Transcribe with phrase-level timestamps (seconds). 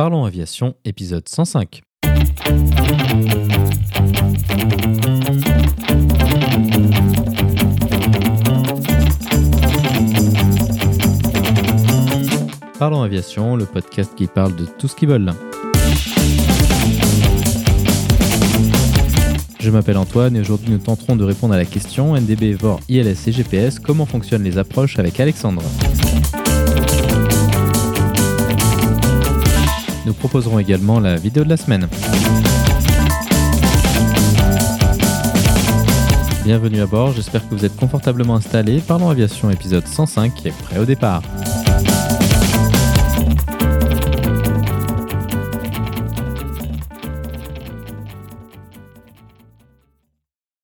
[0.00, 1.82] Parlons Aviation, épisode 105.
[12.78, 15.34] Parlons Aviation, le podcast qui parle de tout ce qui vole.
[19.58, 23.28] Je m'appelle Antoine et aujourd'hui nous tenterons de répondre à la question NDB, VOR, ILS
[23.28, 25.60] et GPS, comment fonctionnent les approches avec Alexandre?
[30.06, 31.88] Nous proposerons également la vidéo de la semaine.
[36.44, 38.80] Bienvenue à bord, j'espère que vous êtes confortablement installés.
[38.80, 41.22] Parlons Aviation épisode 105 est prêt au départ.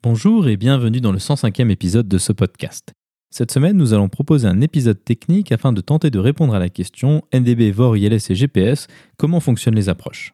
[0.03, 2.95] Bonjour et bienvenue dans le 105e épisode de ce podcast.
[3.31, 6.69] Cette semaine, nous allons proposer un épisode technique afin de tenter de répondre à la
[6.69, 10.33] question NDB, VOR, ILS et GPS, comment fonctionnent les approches?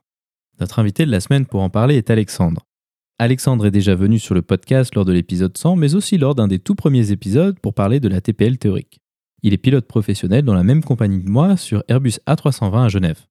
[0.61, 2.67] Notre invité de la semaine pour en parler est Alexandre.
[3.19, 6.49] Alexandre est déjà venu sur le podcast lors de l'épisode 100, mais aussi lors d'un
[6.49, 9.01] des tout premiers épisodes pour parler de la TPL théorique.
[9.43, 13.27] Il est pilote professionnel dans la même compagnie que moi sur Airbus A320 à Genève.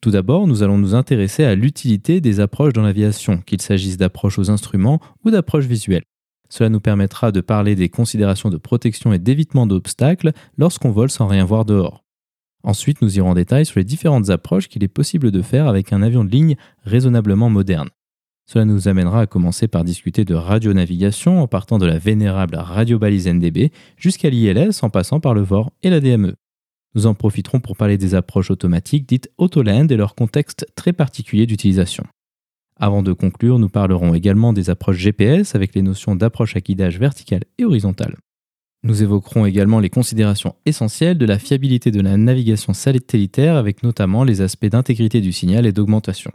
[0.00, 4.38] Tout d'abord, nous allons nous intéresser à l'utilité des approches dans l'aviation, qu'il s'agisse d'approches
[4.38, 6.04] aux instruments ou d'approches visuelles.
[6.54, 11.26] Cela nous permettra de parler des considérations de protection et d'évitement d'obstacles lorsqu'on vole sans
[11.26, 12.04] rien voir dehors.
[12.62, 15.92] Ensuite, nous irons en détail sur les différentes approches qu'il est possible de faire avec
[15.92, 17.88] un avion de ligne raisonnablement moderne.
[18.46, 23.26] Cela nous amènera à commencer par discuter de radionavigation en partant de la vénérable radiobalise
[23.26, 26.36] NDB jusqu'à l'ILS en passant par le VOR et la DME.
[26.94, 31.46] Nous en profiterons pour parler des approches automatiques dites Autoland et leur contexte très particulier
[31.46, 32.04] d'utilisation.
[32.76, 36.98] Avant de conclure, nous parlerons également des approches GPS avec les notions d'approche à guidage
[36.98, 38.16] verticale et horizontale.
[38.82, 44.24] Nous évoquerons également les considérations essentielles de la fiabilité de la navigation satellitaire avec notamment
[44.24, 46.32] les aspects d'intégrité du signal et d'augmentation.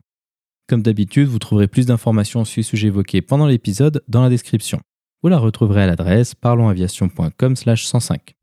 [0.68, 4.80] Comme d'habitude, vous trouverez plus d'informations sur les sujets évoqués pendant l'épisode dans la description.
[5.22, 8.36] Vous la retrouverez à l'adresse parlonsaviation.com/105.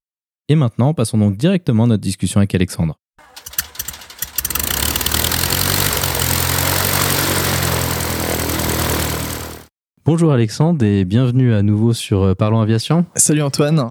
[0.48, 2.96] Et maintenant, passons donc directement à notre discussion avec Alexandre.
[10.06, 13.06] Bonjour Alexandre et bienvenue à nouveau sur euh, Parlons Aviation.
[13.16, 13.88] Salut Antoine.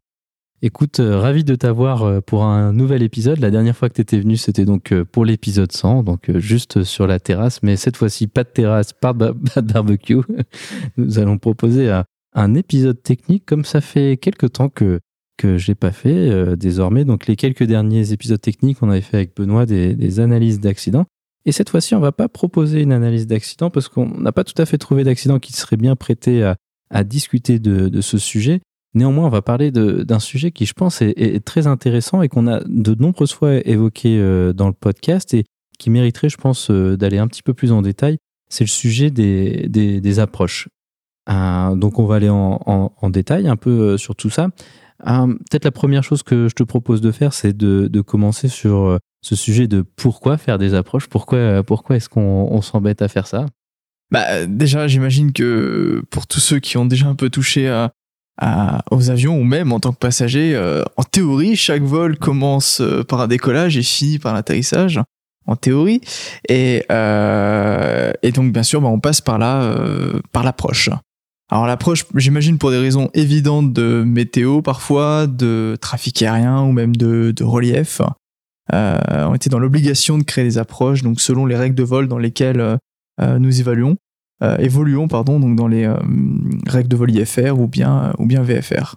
[0.62, 3.40] Écoute, euh, ravi de t'avoir euh, pour un nouvel épisode.
[3.40, 7.06] La dernière fois que tu étais venu, c'était donc pour l'épisode 100, donc juste sur
[7.06, 10.22] la terrasse, mais cette fois-ci pas de terrasse, pas de, barbecue.
[10.98, 11.92] Nous allons proposer
[12.34, 15.02] un épisode technique comme ça fait quelques temps que
[15.36, 17.04] que je n'ai pas fait désormais.
[17.04, 21.08] Donc les quelques derniers épisodes techniques, on avait fait avec Benoît des, analyses d'accidents.
[21.45, 24.59] Et cette fois-ci, on va pas proposer une analyse d'accident parce qu'on n'a pas tout
[24.59, 28.61] à fait trouvé d'accident qui serait bien prêté à, discuter de, ce sujet.
[28.94, 32.61] Néanmoins, on va parler d'un sujet qui, je pense, est, très intéressant et qu'on a
[32.66, 35.44] de nombreuses fois évoqué euh, dans le podcast et
[35.78, 38.17] qui mériterait, je pense, euh, d'aller un petit peu plus en détail.
[38.50, 40.69] C'est le sujet des, des, approches.
[41.27, 44.50] donc, on va aller en, en, détail un peu sur tout ça.
[45.07, 48.85] Euh, peut-être la première chose que je te propose de faire, c'est de, commencer sur
[48.85, 53.08] euh, ce sujet de pourquoi faire des approches, pourquoi, euh, pourquoi est-ce qu'on s'embête à
[53.08, 53.47] faire ça?
[54.12, 57.68] Bah, Déjà, j'imagine que pour tous ceux qui ont déjà un peu touché
[58.91, 60.56] aux avions ou même en tant que passager,
[60.96, 65.02] en théorie, chaque vol commence par un décollage et finit par l'atterrissage.
[65.47, 66.02] En théorie,
[66.50, 69.75] et, et donc bien sûr, bah, on passe par là,
[70.31, 70.90] par l'approche.
[71.52, 76.96] Alors l'approche, j'imagine pour des raisons évidentes de météo parfois, de trafic aérien ou même
[76.96, 78.02] de, relief,
[78.74, 82.08] euh, on était dans l'obligation de créer des approches, donc selon les règles de vol
[82.08, 82.59] dans lesquelles
[83.22, 83.98] euh, nous évaluons,
[84.44, 85.88] euh, évoluons pardon, donc dans les
[86.68, 88.96] règles de vol IFR ou bien ou bien VFR.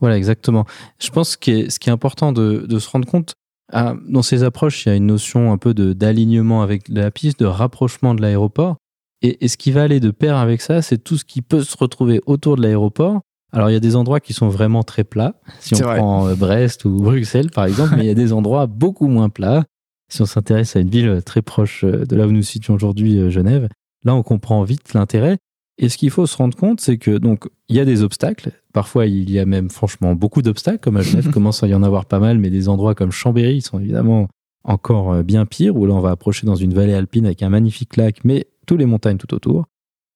[0.00, 0.64] Voilà, exactement.
[0.98, 3.34] Je pense que ce qui est important de, se rendre compte,
[3.72, 7.44] dans ces approches, il y a une notion un peu d'alignement avec la piste, de
[7.44, 8.78] rapprochement de l'aéroport.
[9.22, 11.76] Et, ce qui va aller de pair avec ça, c'est tout ce qui peut se
[11.76, 13.20] retrouver autour de l'aéroport.
[13.52, 16.34] Alors, il y a des endroits qui sont vraiment très plats, si on prend euh,
[16.34, 19.64] Brest ou Bruxelles, par exemple, mais il y a des endroits beaucoup moins plats.
[20.08, 23.18] Si on s'intéresse à une ville très proche euh, de là où nous situons aujourd'hui,
[23.18, 23.68] euh, Genève,
[24.04, 25.38] là, on comprend vite l'intérêt.
[25.78, 28.52] Et ce qu'il faut se rendre compte, c'est que donc il y a des obstacles.
[28.72, 31.82] Parfois, il y a même franchement beaucoup d'obstacles, comme à Genève, commence à y en
[31.82, 34.28] avoir pas mal, mais des endroits comme Chambéry sont évidemment
[34.62, 37.96] encore bien pires, où là, on va approcher dans une vallée alpine avec un magnifique
[37.96, 38.46] lac, mais
[38.76, 39.66] les montagnes tout autour.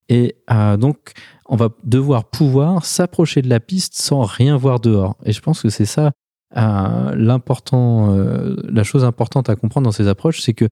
[0.08, 1.12] Et euh, donc,
[1.46, 5.16] on va devoir pouvoir s'approcher de la piste sans rien voir dehors.
[5.24, 6.12] Et je pense que c'est ça
[6.56, 10.66] euh, l'important, euh, la chose importante à comprendre dans ces approches, c'est que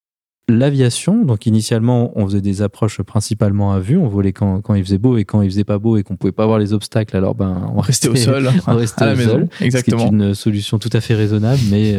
[0.49, 4.85] l'aviation, donc initialement, on faisait des approches principalement à vue, on volait quand, quand il
[4.85, 7.17] faisait beau et quand il faisait pas beau et qu'on pouvait pas voir les obstacles,
[7.17, 10.03] alors ben on restait au sol, on restait au sol, exactement.
[10.03, 11.97] C'est une solution tout à fait raisonnable, mais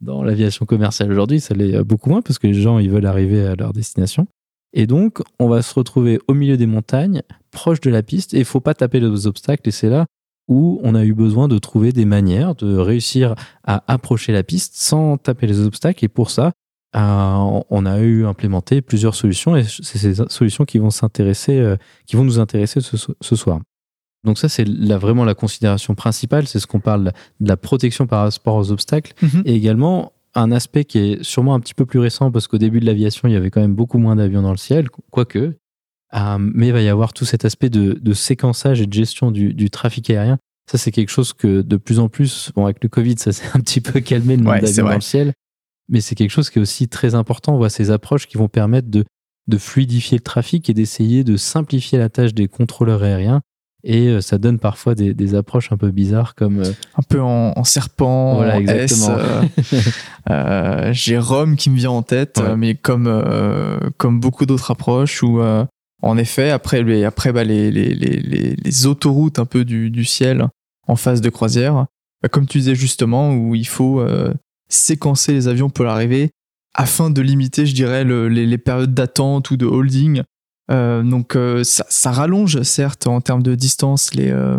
[0.00, 3.44] dans l'aviation commerciale aujourd'hui, ça l'est beaucoup moins parce que les gens ils veulent arriver
[3.44, 4.28] à leur destination.
[4.74, 7.22] Et donc, on va se retrouver au milieu des montagnes,
[7.52, 9.68] proche de la piste, et il faut pas taper les obstacles.
[9.68, 10.06] Et c'est là
[10.48, 14.74] où on a eu besoin de trouver des manières de réussir à approcher la piste
[14.76, 16.04] sans taper les obstacles.
[16.04, 16.52] Et pour ça,
[16.96, 21.76] euh, on a eu implémenté plusieurs solutions, et c'est ces solutions qui vont s'intéresser, euh,
[22.06, 23.60] qui vont nous intéresser ce, soir.
[24.24, 28.30] Donc ça, c'est vraiment la considération principale, c'est ce qu'on parle de la protection par
[28.30, 29.42] rapport aux obstacles, mm-hmm.
[29.44, 32.80] et également un aspect qui est sûrement un petit peu plus récent parce qu'au début
[32.80, 35.56] de l'aviation, il y avait quand même beaucoup moins d'avions dans le ciel, quoique.
[36.14, 39.70] Euh, mais il va y avoir tout cet aspect de, séquençage et de gestion du,
[39.70, 40.38] trafic aérien.
[40.70, 43.48] Ça, c'est quelque chose que de plus en plus, bon, avec le Covid, ça s'est
[43.54, 45.32] un petit peu calmé le nombre d'avions dans le ciel.
[45.88, 47.54] Mais c'est quelque chose qui est aussi très important.
[47.54, 49.04] On voit ces approches qui vont permettre de,
[49.48, 53.42] de fluidifier le trafic et d'essayer de simplifier la tâche des contrôleurs aériens
[53.84, 57.20] et euh, ça donne parfois des, des, approches un peu bizarres comme euh, un peu
[57.20, 59.18] en, serpent voilà, exactement.
[60.30, 63.22] Euh, j'ai Rome qui me vient en tête mais comme
[63.98, 65.40] comme beaucoup d'autres approches où
[66.02, 70.04] en effet après les après bah, les, les, les, les, autoroutes un peu du, du
[70.04, 70.48] ciel
[70.88, 71.86] en phase de croisière
[72.22, 74.04] bah, comme tu disais justement où il faut
[74.68, 76.30] séquencer les avions pour l'arrivée
[76.74, 80.22] afin de limiter je dirais les, les périodes d'attente ou de holding
[80.70, 84.58] euh, donc euh, ça, rallonge certes en termes de distance les, euh,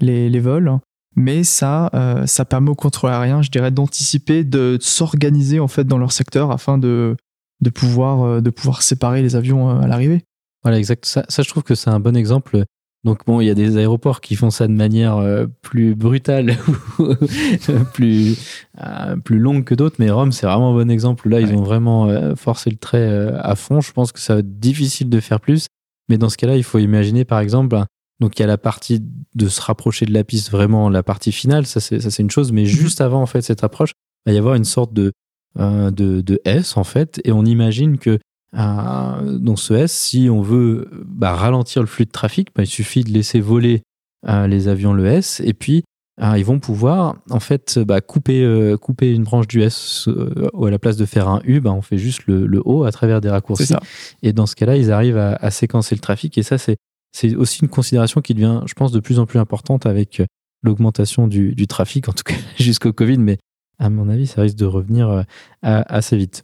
[0.00, 0.78] les, les, vols,
[1.16, 1.90] mais ça,
[2.26, 6.50] ça permet au contrôle aérien, je dirais, d'anticiper, de, s'organiser en fait dans leur secteur
[6.50, 7.16] afin de,
[7.60, 10.22] de, pouvoir, de pouvoir séparer les avions à l'arrivée.
[10.62, 11.06] Voilà, exact.
[11.06, 12.64] Ça, ça, je trouve que c'est un bon exemple
[13.02, 16.58] donc bon, il y a des aéroports qui font ça de manière euh, plus brutale
[17.94, 18.36] plus
[18.82, 21.30] euh, plus longue que d'autres, mais Rome c'est vraiment un bon exemple.
[21.30, 23.80] Là, ils ont vraiment euh, forcé le trait à fond.
[23.80, 25.66] Je pense que ça va être difficile de faire plus,
[26.10, 27.82] mais dans ce cas-là, il faut imaginer par exemple.
[28.20, 29.02] Donc il y a la partie
[29.34, 32.30] de se rapprocher de la piste, vraiment la partie finale, ça c'est ça c'est une
[32.30, 32.66] chose, mais mhm.
[32.66, 33.92] juste avant en fait cette approche,
[34.26, 35.12] il va y avoir une sorte de
[35.56, 38.18] de, de S en fait, et on imagine que
[38.56, 42.68] euh, dans ce S, si on veut bah, ralentir le flux de trafic, bah, il
[42.68, 43.82] suffit de laisser voler
[44.28, 45.84] euh, les avions le S et puis
[46.20, 50.08] euh, ils vont pouvoir en fait bah, couper, couper une branche du S
[50.52, 52.92] ou à la place de faire un U, on fait juste le, le O à
[52.92, 53.74] travers des raccourcis.
[54.22, 56.76] Et dans ce cas-là, ils arrivent à, à, séquencer le trafic et ça, c'est,
[57.12, 60.22] c'est aussi une considération qui devient, je pense, de plus en plus importante avec
[60.62, 63.38] l'augmentation du, du trafic, en tout cas jusqu'au Covid, mais
[63.78, 65.24] à mon avis, ça risque de revenir
[65.62, 66.42] assez vite.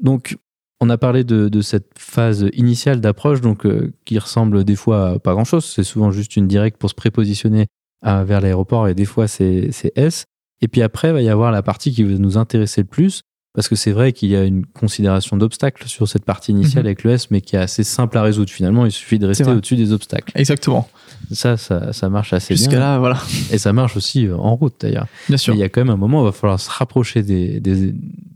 [0.00, 0.36] Donc,
[0.80, 5.18] on a parlé de, cette phase initiale d'approche, donc euh, qui ressemble des fois à
[5.18, 5.64] pas grand-chose.
[5.64, 7.66] C'est souvent juste une directe pour se prépositionner
[8.02, 10.24] vers l'aéroport et des fois c'est S.
[10.62, 13.22] Et puis après, il va y avoir la partie qui va nous intéresser le plus,
[13.54, 16.88] parce que c'est vrai qu'il y a une considération d'obstacles sur cette partie initiale mhm.
[16.88, 18.50] avec le S, mais qui est assez simple à résoudre.
[18.50, 20.32] Finalement, il suffit de rester au-dessus des obstacles.
[20.34, 20.88] Exactement.
[21.32, 22.62] Ça, ça, marche assez bien.
[22.62, 23.18] Jusqu'à là, voilà.
[23.50, 25.06] Et ça marche aussi euh, en route d'ailleurs.
[25.28, 25.54] Bien sûr.
[25.54, 27.60] il y a quand même un moment où il va falloir se rapprocher des,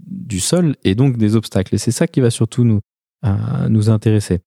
[0.07, 1.75] du sol et donc des obstacles.
[1.75, 2.81] Et c'est ça qui va surtout nous,
[3.25, 4.41] euh, nous intéresser.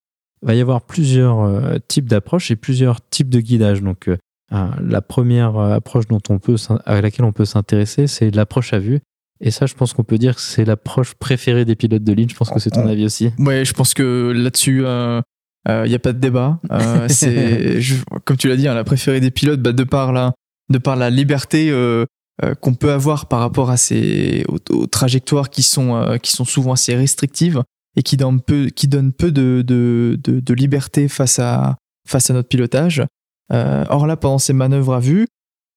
[0.44, 3.82] Il va y avoir plusieurs euh, types d'approches et plusieurs types de guidage.
[3.82, 4.18] Donc, euh,
[4.52, 6.56] la première approche dont on peut,
[6.86, 9.00] à laquelle on peut s'intéresser, c'est l'approche à vue.
[9.40, 12.30] Et ça, je pense qu'on peut dire que c'est l'approche préférée des pilotes de ligne.
[12.30, 13.32] Je pense que c'est ton avis aussi.
[13.38, 16.60] Ouais, je pense que là-dessus, il n'y a pas de débat.
[17.10, 17.80] c'est,
[18.26, 20.34] comme tu l'as dit, hein, la préférée des pilotes, bah, de par la,
[20.70, 22.06] de par la liberté euh,
[22.62, 26.74] qu'on peut avoir par rapport à ces aux, trajectoires qui sont euh, qui sont souvent
[26.74, 27.64] assez restrictives
[27.96, 31.78] et qui donnent peu qui donnent peu de, de, de, liberté face à
[32.08, 33.04] face à notre pilotage.
[33.52, 35.26] Euh, or là, pendant ces manœuvres à vue,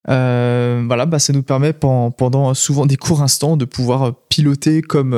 [0.06, 5.16] voilà, bah, ça nous permet pendant, pendant, souvent des courts instants de pouvoir piloter comme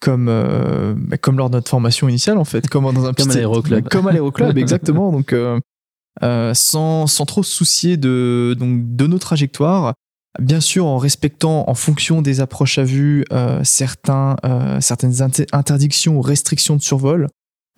[0.00, 3.34] comme bah, comme lors de notre formation initiale en fait, comme dans un comme à
[3.34, 5.12] l'aéroclub, comme à l'aéroclub exactement.
[5.12, 5.32] Donc
[6.54, 9.94] sans sans trop se soucier de donc de nos trajectoires
[10.38, 16.18] Bien sûr, en respectant en fonction des approches à vue euh, certains, euh, certaines interdictions
[16.18, 17.26] ou restrictions de survol.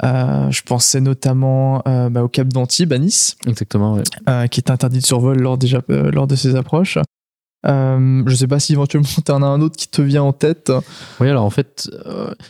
[0.05, 3.37] Euh, je pensais notamment bah, au Cap d'Antibes à Nice.
[3.47, 3.99] Exactement,
[4.51, 6.99] qui est interdit de survol lors, déjà, lors de ces approches.
[7.65, 10.33] je ne sais pas si éventuellement tu en as un autre qui te vient en
[10.33, 10.71] tête.
[11.21, 11.89] Oui, alors en fait,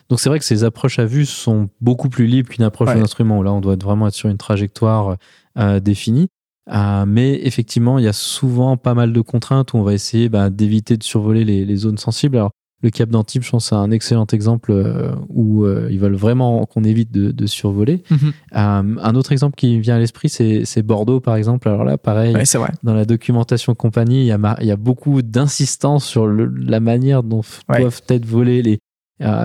[0.09, 2.99] donc c'est vrai que ces approches à vue sont beaucoup plus libres qu'une approche ouais.
[2.99, 3.41] d'instrument.
[3.43, 5.17] Là, on doit vraiment être sur une trajectoire
[5.81, 6.29] définie.
[6.71, 10.29] Euh, mais effectivement, il y a souvent pas mal de contraintes où on va essayer
[10.29, 12.37] bah, d'éviter de survoler les, zones sensibles.
[12.37, 12.51] Alors,
[12.83, 16.65] le Cap d'Antibes, je pense, c'est un excellent exemple euh, où euh, ils veulent vraiment
[16.67, 18.03] qu'on évite de, survoler.
[18.11, 18.33] Mhm.
[18.53, 21.69] un autre exemple qui vient à l'esprit, c'est Bordeaux, par exemple.
[21.69, 22.35] Alors là, pareil,
[22.83, 27.23] dans la documentation compagnie, il y a, il y a beaucoup d'insistance sur la manière
[27.23, 28.79] dont doivent être volées les,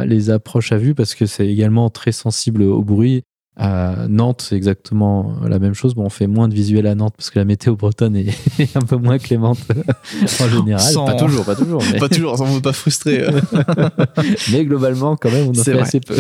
[0.06, 3.24] les approches à vue parce que c'est également très sensible au bruit
[3.60, 5.96] À Nantes, c'est exactement la même chose.
[5.96, 8.30] Bon, on fait moins de visuels à Nantes parce que la météo bretonne est
[8.76, 9.58] un peu moins clémente
[10.42, 10.80] en général.
[10.80, 11.82] Sans- Pas toujours, pas toujours.
[11.92, 13.24] Mais, Pas toujours, on ne veut pas frustrer.
[13.24, 13.32] euh.
[14.52, 15.82] mais globalement, quand même, on en fait vrai.
[15.82, 16.16] assez peu.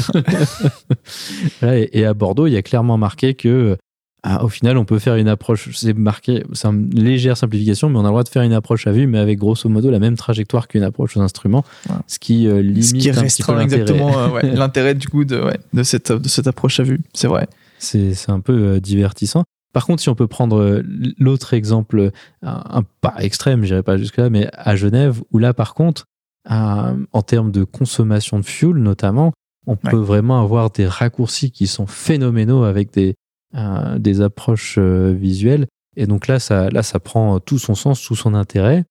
[1.63, 3.77] Et, et à Bordeaux, il y a clairement marqué que,
[4.23, 5.69] ah, au final, on peut faire une approche.
[5.75, 8.87] C'est marqué, c'est une légère simplification, mais on a le droit de faire une approche
[8.87, 11.63] à vue, mais avec grosso modo la même trajectoire qu'une approche aux instruments,
[12.07, 13.81] ce qui euh, limite Ce qui un petit peu restreint l'intérêt.
[13.83, 16.99] exactement euh, ouais, l'intérêt du coup de, ouais, de, cette, de cette approche à vue.
[17.13, 17.47] C'est vrai.
[17.79, 19.43] C'est un peu euh, divertissant.
[19.71, 20.81] Par contre, si on peut prendre
[21.19, 25.75] l'autre exemple, un, un- pas extrême, j'irai pas jusque-là, mais à Genève, où là, par
[25.75, 26.05] contre,
[26.49, 29.33] en termes de consommation de fuel notamment,
[29.67, 33.15] on peut vraiment avoir des raccourcis qui sont phénoménaux avec des,
[33.55, 35.67] euh, des approches euh, visuelles.
[35.95, 38.85] Et donc là ça, là, ça prend tout son sens, tout son intérêt.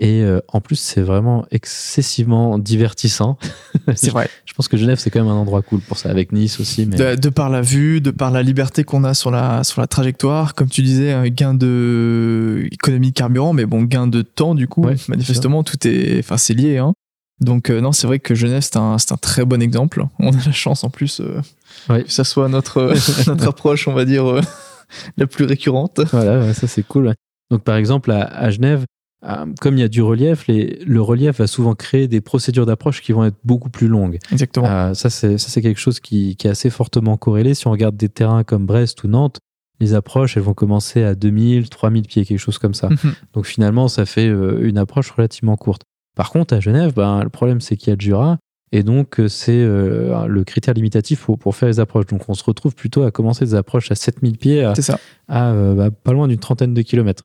[0.00, 3.36] Et euh, en plus, c'est vraiment excessivement divertissant.
[3.94, 4.30] C'est vrai.
[4.46, 6.86] Je pense que Genève, c'est quand même un endroit cool pour ça, avec Nice aussi.
[6.86, 6.96] Mais...
[6.96, 9.86] De, de par la vue, de par la liberté qu'on a sur la, sur la
[9.86, 14.54] trajectoire, comme tu disais, un gain de économie de carburant, mais bon, gain de temps
[14.54, 14.82] du coup.
[14.82, 16.78] Ouais, manifestement, tout est, enfin, c'est lié.
[16.78, 16.94] Hein.
[17.40, 20.04] Donc euh, non, c'est vrai que Genève, c'est un, un très bon exemple.
[20.18, 21.40] On a la chance en plus euh,
[21.88, 22.04] Ouais.
[22.04, 22.92] que ça soit notre,
[23.28, 24.40] notre approche, on va dire, euh,
[25.16, 26.00] la plus récurrente.
[26.12, 27.14] Voilà, ça c'est cool.
[27.50, 28.84] Donc par exemple à, à Genève,
[29.24, 32.66] euh, comme il y a du relief, les- le relief va souvent créer des procédures
[32.66, 34.18] d'approche qui vont être beaucoup plus longues.
[34.32, 34.66] Exactement.
[34.66, 37.54] Euh, ça c'est quelque chose qui, qui est assez fortement corrélé.
[37.54, 39.38] Si on regarde des terrains comme Brest ou Nantes,
[39.78, 42.88] les approches elles vont commencer à 2000, 3000 pieds, quelque chose comme ça.
[42.90, 43.14] Mhm.
[43.34, 45.82] Donc finalement ça fait euh, une approche relativement courte.
[46.20, 48.36] Par contre à Genève, ben, le problème c'est qu'il y a le Jura.
[48.72, 52.04] Et donc, euh, c'est euh, le critère limitatif pour, pour faire les approches.
[52.08, 55.00] Donc, on se retrouve plutôt à commencer des approches à 7000 pieds, à, ça.
[55.28, 57.22] à euh, bah, pas loin d'une trentaine de kilomètres.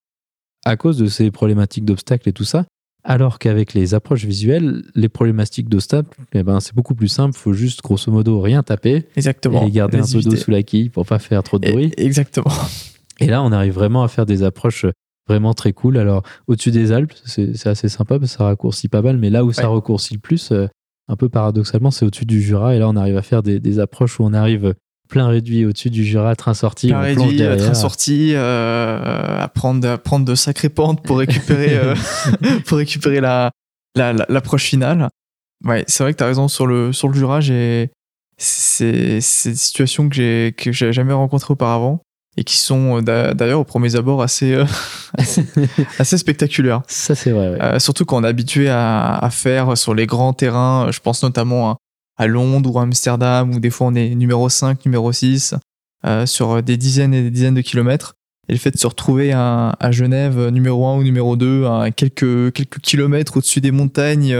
[0.63, 2.63] À cause de ces problématiques d'obstacles et tout ça,
[3.03, 7.35] alors qu'avec les approches visuelles, les problématiques d'obstacles, eh ben, c'est beaucoup plus simple.
[7.37, 9.67] Il faut juste, grosso modo, rien taper Exactement.
[9.67, 11.91] et garder un peu d'eau sous la quille pour pas faire trop de bruit.
[11.97, 12.49] Exactement.
[13.19, 14.85] Et là, on arrive vraiment à faire des approches
[15.27, 15.97] vraiment très cool.
[15.97, 19.43] Alors, au-dessus des Alpes, c'est assez sympa parce que ça raccourcit pas mal, mais là
[19.43, 19.75] où ça Ouais.
[19.75, 20.67] raccourcit le plus, euh,
[21.07, 22.75] un peu paradoxalement, c'est au-dessus du Jura.
[22.75, 24.73] Et là, on arrive à faire des, des approches où on arrive
[25.07, 27.67] plein réduit au-dessus du Jura, train sorti, on plonge réduit, derrière.
[27.67, 31.95] être sorti, euh, à prendre, à prendre de sacrées pentes pour récupérer, euh,
[32.65, 33.51] pour récupérer la,
[33.95, 35.09] la, la- l'approche finale.
[35.63, 37.91] Ouais, c'est vrai que tu as raison sur le, sur le Jura, j'ai,
[38.37, 42.01] c'est, c'est des situations que j'ai, que j'ai jamais rencontrées auparavant
[42.37, 44.65] et qui sont euh, d'a- d'ailleurs au premier abord assez, euh,
[45.99, 46.81] assez spectaculaires.
[46.87, 47.49] Ça, c'est vrai.
[47.51, 47.61] ouais.
[47.61, 51.23] Euh, surtout quand on est habitué à, à faire sur les grands terrains, je pense
[51.23, 51.77] notamment à,
[52.17, 55.55] à Londres ou à Amsterdam, où des fois on est numéro 5, numéro 6,
[56.05, 58.13] euh, sur des dizaines et des dizaines de kilomètres.
[58.47, 61.65] Et le fait de se retrouver à, à Genève, euh, numéro 1 ou numéro 2,
[61.65, 64.37] à quelques, quelques kilomètres au-dessus des montagnes,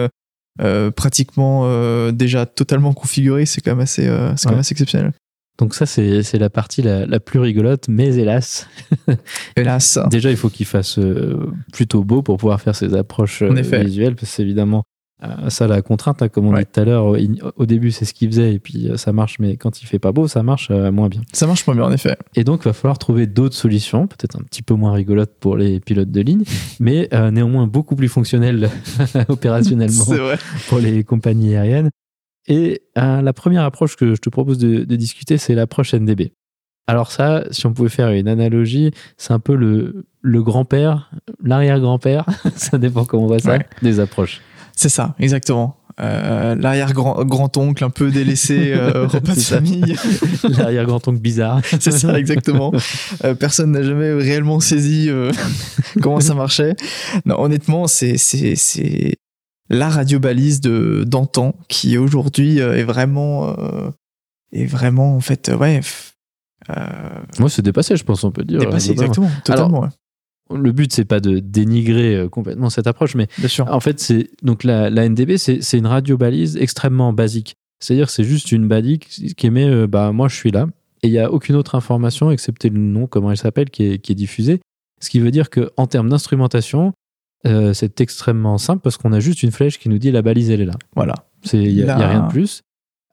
[0.96, 5.12] pratiquement euh, déjà totalement configuré, c'est quand même assez, euh, c'est quand même assez exceptionnel.
[5.58, 8.68] Donc ça, c'est la partie la, la plus rigolote, mais hélas,
[9.56, 9.98] Hélas.
[10.10, 14.16] déjà, il faut qu'il fasse euh, plutôt beau pour pouvoir faire ces approches euh, visuelles,
[14.16, 14.84] parce que c'est évidemment
[15.24, 16.66] euh, ça la contrainte, hein, comme on Ouais.
[16.66, 17.16] dit tout à l'heure,
[17.56, 20.12] au, début c'est ce qu'il faisait, et puis ça marche, mais quand il fait pas
[20.12, 21.22] beau, ça marche euh, moins bien.
[21.32, 22.18] Ça marche pas bien en effet.
[22.36, 25.56] Et donc, il va falloir trouver d'autres solutions, peut-être un petit peu moins rigolotes pour
[25.56, 26.44] les pilotes de ligne,
[26.82, 28.70] mais euh, néanmoins beaucoup plus fonctionnelles
[29.30, 30.04] opérationnellement
[30.68, 31.90] pour les compagnies aériennes.
[32.48, 36.32] Et euh, la première approche que je te propose de, de discuter, c'est l'approche NDB.
[36.88, 41.10] Alors ça, si on pouvait faire une analogie, c'est un peu le, le grand-père,
[41.44, 42.26] l'arrière-grand-père,
[42.56, 43.66] ça dépend comment on voit ça, Ouais.
[43.82, 44.42] des approches.
[44.76, 45.78] C'est ça, exactement.
[46.02, 49.96] Euh, L'arrière-grand-oncle un peu délaissé, euh, repas de famille.
[50.58, 51.62] L'arrière-grand-oncle bizarre.
[51.80, 52.74] C'est ça, exactement.
[53.24, 55.32] Euh, personne n'a jamais réellement saisi euh,
[56.02, 56.76] comment ça marchait.
[57.26, 59.16] Non, honnêtement, c'est c'est c'est
[59.70, 63.90] la radio balise de d'antan qui aujourd'hui euh, est vraiment euh,
[64.52, 65.82] est vraiment en fait euh, ouais
[67.40, 68.60] Moi, c'est dépassé, je pense, on peut dire.
[68.60, 69.82] dépassé exactement, totalement.
[69.82, 69.90] ouais.
[70.56, 73.68] Le but, c'est pas de dénigrer complètement cette approche, mais Bien sûr.
[73.72, 77.56] En fait, c'est donc la, la NDB, c'est une radio balise extrêmement basique.
[77.80, 79.00] C'est-à-dire, c'est juste une balise
[79.36, 80.68] qui émet, bah moi je suis là,
[81.02, 83.98] et il y a aucune autre information excepté le nom, comment elle s'appelle, qui est,
[84.00, 84.62] qui est diffusée.
[85.02, 86.94] Ce qui veut dire que en termes d'instrumentation,
[87.46, 90.50] euh, c'est extrêmement simple parce qu'on a juste une flèche qui nous dit la balise
[90.50, 90.74] elle est là.
[90.96, 91.14] Voilà.
[91.54, 92.62] Il y, a- rien de plus.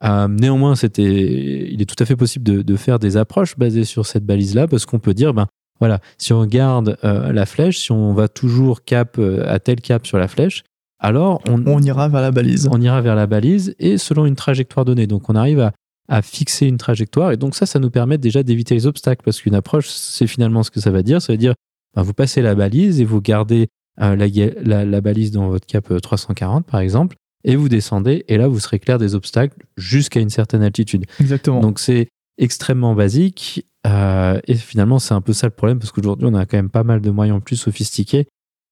[0.03, 3.85] Euh, néanmoins, c'était, il est tout à fait possible de, de faire des approches basées
[3.85, 5.47] sur cette balise-là parce qu'on peut dire, ben
[5.79, 10.05] voilà, si on garde euh, la flèche, si on va toujours cap à tel cap
[10.07, 10.63] sur la flèche,
[10.99, 12.67] alors on, On ira vers la balise.
[12.71, 15.05] on ira vers la balise et selon une trajectoire donnée.
[15.07, 15.73] Donc on arrive à,
[16.09, 19.41] à fixer une trajectoire et donc ça, ça nous permet déjà d'éviter les obstacles parce
[19.41, 21.21] qu'une approche, c'est finalement ce que ça va dire.
[21.21, 21.53] Ça veut dire,
[21.95, 25.65] ben, vous passez la balise et vous gardez la, ga- la- la balise dans votre
[25.65, 29.57] cap euh, 340 par exemple et vous descendez et là vous serez clair des obstacles
[29.77, 31.05] jusqu'à une certaine altitude.
[31.19, 31.59] Exactement.
[31.59, 32.07] Donc c'est
[32.37, 33.65] extrêmement basique.
[33.85, 36.69] Euh, et finalement, c'est un peu ça le problème parce qu'aujourd'hui, on a quand même
[36.69, 38.27] pas mal de moyens plus sophistiqués.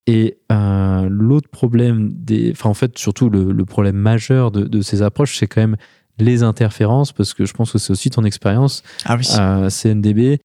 [0.07, 5.37] Et euh, l'autre problème, des, enfin en fait, surtout le, problème majeur de, ces approches,
[5.37, 5.77] c'est quand même
[6.17, 8.83] les interférences parce que je pense que c'est aussi ton expérience.
[9.05, 9.27] Ah oui.
[9.37, 10.39] Euh, CNDB,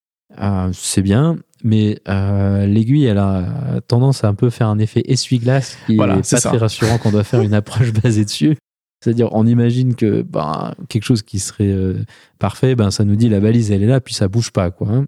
[0.73, 5.97] c'est bien, mais l'aiguille, elle a tendance à un peu faire un effet essuie-glace qui
[5.97, 8.57] voilà, est pas très rassurant quand on doit faire une approche basée dessus.
[9.03, 12.05] C'est-à-dire, on imagine que ben, quelque chose qui serait euh,
[12.39, 14.71] parfait, ben, ça nous dit la balise, elle est là, puis ça bouge pas.
[14.71, 15.07] Quoi, hein.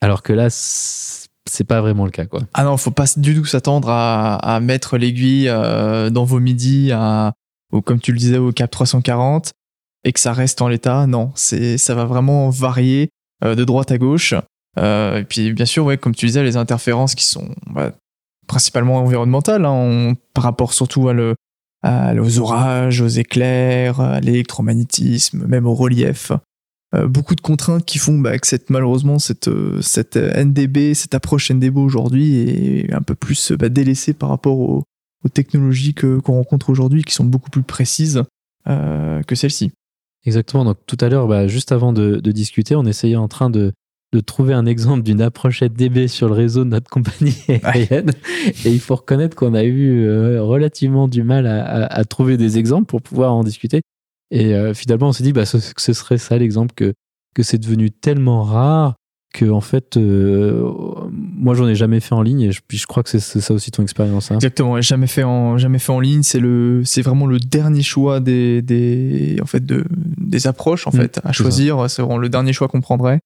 [0.00, 2.26] Alors que là, c'est pas vraiment le cas.
[2.26, 2.40] Quoi.
[2.54, 7.32] Ah non, faut pas du tout s'attendre à, mettre l'aiguille euh, dans vos midis, à,
[7.72, 9.52] ou comme tu le disais, au cap 340,
[10.04, 11.06] et que ça reste en l'état.
[11.06, 13.10] Non, c'est ça va vraiment varier
[13.44, 14.34] euh, de droite à gauche.
[14.76, 17.92] Et puis, bien sûr, ouais, comme tu disais, les interférences qui sont bah,
[18.46, 26.32] principalement environnementales, hein, par rapport surtout aux orages, aux éclairs, à l'électromagnétisme, même au relief.
[26.92, 31.14] Euh, beaucoup de contraintes qui font bah, que cette, malheureusement cette, euh, cette NDB, cette
[31.14, 34.84] approche NDB aujourd'hui est un peu plus bah, délaissée par rapport aux,
[35.34, 38.24] technologies qu'on rencontre aujourd'hui qui sont beaucoup plus précises
[38.66, 39.70] euh, que celles-ci.
[40.24, 40.64] Exactement.
[40.64, 43.72] Donc tout à l'heure, bah, juste avant de, de, discuter, on essayait en train de,
[44.12, 48.10] de trouver un exemple d'une approche DB sur le réseau de notre compagnie aérienne.
[48.64, 52.86] Et il faut reconnaître qu'on a eu euh, relativement du mal à, trouver des exemples
[52.86, 53.82] pour pouvoir en discuter.
[54.32, 56.92] Et euh, finalement, on s'est dit bah, ce, ce serait ça l'exemple que,
[57.34, 58.94] que c'est devenu tellement rare
[59.32, 60.68] que en fait, euh,
[61.12, 62.40] moi, j'en ai jamais fait en ligne.
[62.40, 64.30] Et je, puis je crois que c'est ça aussi ton expérience.
[64.30, 64.36] Hein.
[64.36, 64.80] Exactement.
[64.80, 66.22] Jamais fait en jamais fait en ligne.
[66.22, 70.90] C'est le c'est vraiment le dernier choix des, des en fait de des approches en
[70.90, 71.88] mmh, fait à choisir.
[71.88, 73.20] C'est vraiment le dernier choix qu'on prendrait.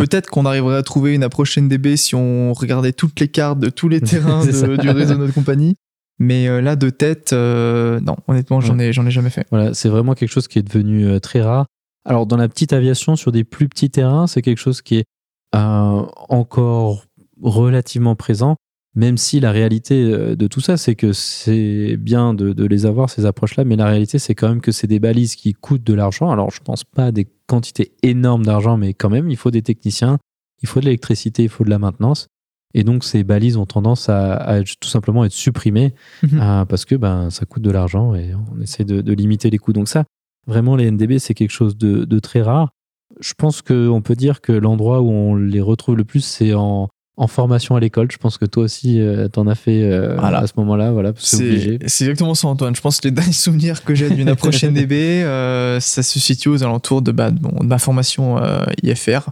[0.00, 3.68] Peut-être qu'on arriverait à trouver une approche NDB si on regardait toutes les cartes de
[3.68, 5.76] tous les terrains du réseau de notre compagnie.
[6.18, 9.46] Mais euh, là, de tête, euh, non, honnêtement, j'en ai, j'en ai jamais fait.
[9.50, 11.66] Voilà, c'est vraiment quelque chose qui est devenu euh, très rare.
[12.06, 15.04] Alors, dans la petite aviation, sur des plus petits terrains, c'est quelque chose qui est
[15.52, 17.04] encore
[17.42, 18.56] relativement présent
[18.96, 23.24] même si la réalité de tout ça, c'est que c'est bien de, les avoir, ces
[23.24, 26.30] approches-là, mais la réalité, c'est quand même que c'est des balises qui coûtent de l'argent.
[26.30, 29.62] Alors, je pense pas à des quantités énormes d'argent, mais quand même, il faut des
[29.62, 30.18] techniciens,
[30.62, 32.28] il faut de l'électricité, il faut de la maintenance.
[32.74, 36.40] Et donc, ces balises ont tendance à, tout simplement être supprimées mhm.
[36.40, 39.72] euh, parce que ben, ça coûte de l'argent et on essaie de, limiter les coûts.
[39.72, 40.04] Donc, ça,
[40.46, 42.70] vraiment, les NDB, c'est quelque chose de, de très rare.
[43.18, 46.88] Je pense qu'on peut dire que l'endroit où on les retrouve le plus, c'est en,
[47.20, 48.10] en formation à l'école.
[48.10, 50.90] Je pense que toi aussi, euh, t'en as fait euh, à ce moment-là.
[50.90, 52.74] Voilà, c'est exactement ça, Antoine.
[52.74, 56.48] Je pense que les derniers souvenirs que j'ai d'une approche NDB, euh, ça se situe
[56.48, 58.40] aux alentours de, bah, de ma formation
[58.82, 59.28] IFR,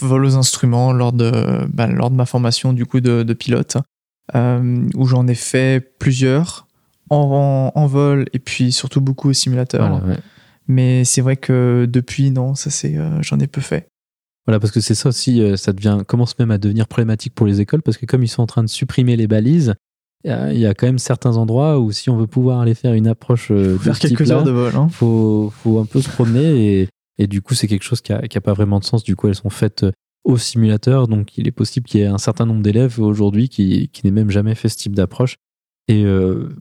[0.00, 1.32] vol aux instruments lors de,
[1.72, 3.78] bah, lors de ma formation du coup de, pilote,
[4.32, 6.68] où j'en ai fait plusieurs
[7.10, 10.00] en, en, vol et puis surtout beaucoup au simulateur.
[10.68, 13.88] Mais c'est vrai que depuis, non, ça c'est, j'en ai peu fait.
[14.46, 17.46] Voilà, parce que c'est ça aussi, euh, ça devient, commence même à devenir problématique pour
[17.46, 19.74] les écoles, parce que comme ils sont en train de supprimer les balises,
[20.24, 23.06] il y a quand même certains endroits où si on veut pouvoir aller faire une
[23.06, 24.88] approche euh, faire quelques heures de vol, hein.
[24.88, 28.22] faut, faut, un peu se promener et, et du coup c'est quelque chose qui n'a
[28.34, 29.04] a pas vraiment de sens.
[29.04, 29.92] Du coup elles sont faites euh,
[30.24, 33.88] au simulateur, donc il est possible qu'il y ait un certain nombre d'élèves aujourd'hui qui,
[33.88, 35.36] qui n'aient même jamais fait ce type d'approche.
[35.86, 36.06] Et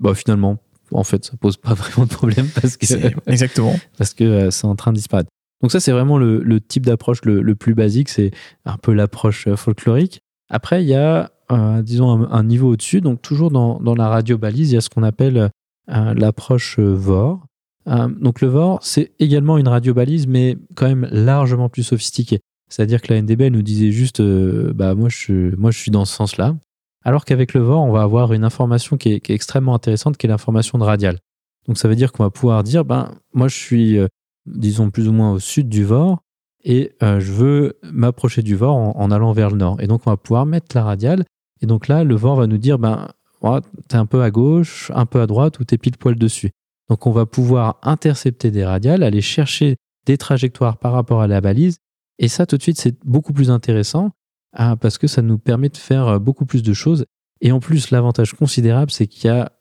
[0.02, 0.58] bah, finalement,
[0.91, 2.86] en fait, ça pose pas vraiment de problème parce que
[3.26, 5.30] exactement parce que c'est en train de disparaître.
[5.63, 8.32] Donc ça, c'est vraiment le, type d'approche le, plus basique, c'est
[8.65, 10.19] un peu l'approche euh, folklorique.
[10.49, 12.99] Après, il y a, euh, disons, un, niveau au-dessus.
[12.99, 15.49] Donc toujours dans, la radio balise, il y a ce qu'on appelle
[15.89, 17.45] euh, l'approche VOR.
[17.88, 22.41] donc le VOR, c'est également une radio balise, mais quand même largement plus sophistiquée.
[22.69, 26.13] C'est-à-dire que la NDB nous disait juste, bah moi je, moi je suis dans ce
[26.13, 26.58] sens-là.
[27.06, 30.17] Alors qu'avec le VOR, on va avoir une information qui est, qui est extrêmement intéressante,
[30.17, 31.19] qui est l'information de radial.
[31.67, 33.97] Donc ça veut dire qu'on va pouvoir dire, ben moi je suis
[34.45, 36.21] disons plus ou moins au sud du Vor,
[36.63, 39.82] et euh, je veux m'approcher du Vor en, allant vers le nord.
[39.82, 41.25] Et donc on va pouvoir mettre la radiale,
[41.62, 43.10] et donc là le Vor va nous dire, ben,
[43.41, 43.47] tu
[43.95, 46.51] es un peu à gauche, un peu à droite, ou tu es pile poil dessus.
[46.89, 49.75] Donc on va pouvoir intercepter des radiales, aller chercher
[50.06, 51.77] des trajectoires par rapport à la balise,
[52.19, 54.12] et ça tout de suite c'est beaucoup plus intéressant,
[54.53, 57.06] hein, parce que ça nous permet de faire euh, beaucoup plus de choses.
[57.41, 59.51] Et en plus, l'avantage considérable, c'est qu'il y a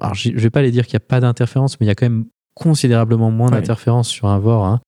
[0.00, 1.92] alors je ne vais pas aller dire qu'il n'y a pas d'interférence, mais il y
[1.92, 4.64] a quand même considérablement moins d'interférences sur un VOR.
[4.64, 4.80] Hein.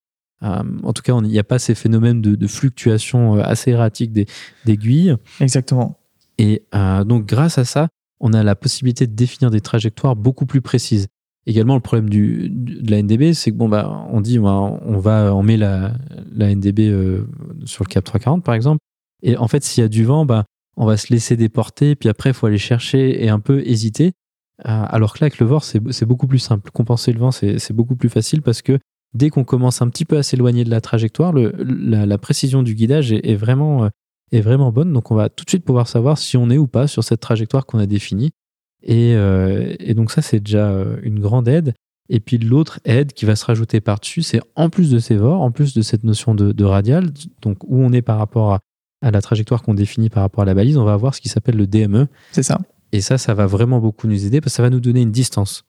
[0.43, 4.13] Euh, en tout cas, il n'y a pas ces phénomènes de, fluctuation euh, assez erratique
[4.13, 4.27] des,
[4.67, 5.17] aiguilles.
[5.41, 5.99] Exactement.
[6.39, 7.89] Et euh, donc, grâce à ça,
[8.21, 11.07] on a la possibilité de définir des trajectoires beaucoup plus précises.
[11.47, 15.35] Également, le problème du, de la NDB, c'est que bon, bah, on dit, on va,
[15.35, 15.93] on met la,
[16.33, 16.93] la NDB
[17.65, 18.81] sur le cap 340, par exemple.
[19.23, 20.45] Et en fait, s'il y a du vent, bah,
[20.77, 24.13] on va se laisser déporter, puis après, il faut aller chercher et un peu hésiter.
[24.65, 26.71] Euh, alors que là, avec le VOR, c'est beaucoup plus simple.
[26.71, 28.79] Compenser le vent, c'est beaucoup plus facile parce que
[29.15, 33.13] dès qu'on commence un petit peu à s'éloigner de la trajectoire, la, précision du guidage
[33.13, 33.91] est, est vraiment,
[34.73, 34.93] bonne.
[34.93, 37.21] Donc, on va tout de suite pouvoir savoir si on est ou pas sur cette
[37.21, 38.31] trajectoire qu'on a définie.
[38.83, 41.75] Et, et donc, ça, c'est déjà une grande aide.
[42.09, 45.41] Et puis l'autre aide qui va se rajouter par-dessus, c'est en plus de ces VOR,
[45.41, 47.11] en plus de cette notion de, de radial,
[47.43, 48.61] donc où on est par rapport à,
[49.03, 51.29] à la trajectoire qu'on définit par rapport à la balise, on va avoir ce qui
[51.29, 52.07] s'appelle le DME.
[52.33, 52.61] C'est ça.
[52.93, 55.13] Et ça, ça va vraiment beaucoup nous aider parce que ça va nous donner une
[55.13, 55.65] distance.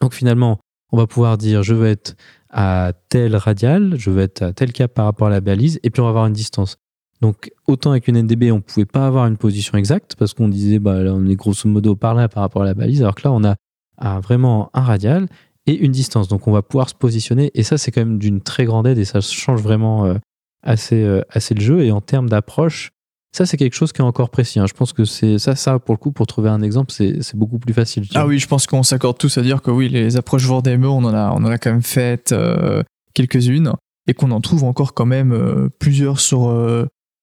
[0.00, 0.58] Donc finalement,
[0.92, 2.16] on va pouvoir dire je veux être
[2.50, 5.90] à tel radial, je veux être à tel cap par rapport à la balise, et
[5.90, 6.76] puis on va avoir une distance.
[7.20, 10.48] Donc autant avec une NDB, on ne pouvait pas avoir une position exacte parce qu'on
[10.48, 13.14] disait bah là, on est grosso modo par là par rapport à la balise, alors
[13.14, 15.28] que là on a vraiment un radial
[15.66, 16.28] et une distance.
[16.28, 18.98] Donc on va pouvoir se positionner et ça c'est quand même d'une très grande aide
[18.98, 20.14] et ça change vraiment euh,
[20.62, 21.82] assez, euh, assez le jeu.
[21.84, 22.90] Et en termes d'approche,
[23.32, 24.58] ça c'est quelque chose qui est encore précis.
[24.58, 24.66] Hein.
[24.66, 27.58] Je pense que c'est ça, ça pour le coup, pour trouver un exemple, c'est beaucoup
[27.58, 28.04] plus facile.
[28.14, 31.04] Ah oui, je pense qu'on s'accorde tous à dire que oui, les approches VOR-DME, on
[31.04, 32.82] en a, on en a quand même fait euh,
[33.14, 33.72] quelques-unes
[34.06, 36.52] et qu'on en trouve encore quand même plusieurs sur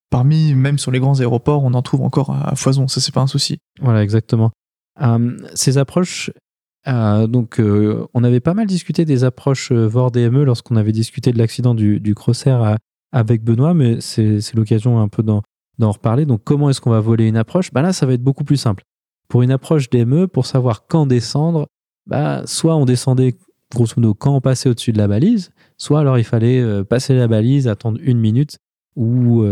[0.10, 2.88] parmi, même sur les grands aéroports, on en trouve encore à, foison.
[2.88, 3.58] Ça c'est pas un souci.
[3.82, 4.52] Voilà, exactement.
[5.56, 6.32] ces approches,
[6.88, 10.94] euh, donc, euh, on avait pas mal discuté des approches euh, VOR DME lorsqu'on avait
[10.94, 12.78] discuté de l'accident du, du Crossair
[13.12, 15.24] avec Benoît, mais c'est l'occasion un peu
[15.78, 16.26] d'en reparler.
[16.26, 17.72] Donc, comment est-ce qu'on va voler une approche?
[17.72, 18.84] Bah Là, ça va être beaucoup plus simple.
[19.28, 21.68] Pour une approche DME, pour savoir quand descendre,
[22.06, 23.36] bah, soit on descendait
[23.74, 27.28] grosso modo quand on passait au-dessus de la balise, soit alors il fallait passer la
[27.28, 28.58] balise, attendre une minute
[28.96, 29.46] ou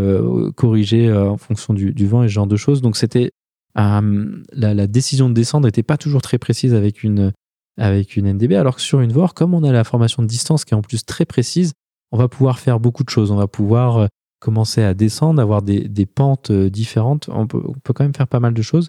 [0.56, 2.80] corriger en fonction du, vent et ce genre de choses.
[2.80, 3.30] Donc, c'était
[3.78, 7.32] euh, la, décision de descendre n'était pas toujours très précise avec une,
[7.76, 10.64] avec une NDB, alors que sur une VOR, comme on a la formation de distance
[10.64, 11.72] qui est en plus très précise,
[12.12, 13.30] on va pouvoir faire beaucoup de choses.
[13.30, 14.06] On va pouvoir euh,
[14.40, 17.28] commencer à descendre, avoir des, des pentes euh, différentes.
[17.32, 18.88] On peut, on peut, quand même faire pas mal de choses.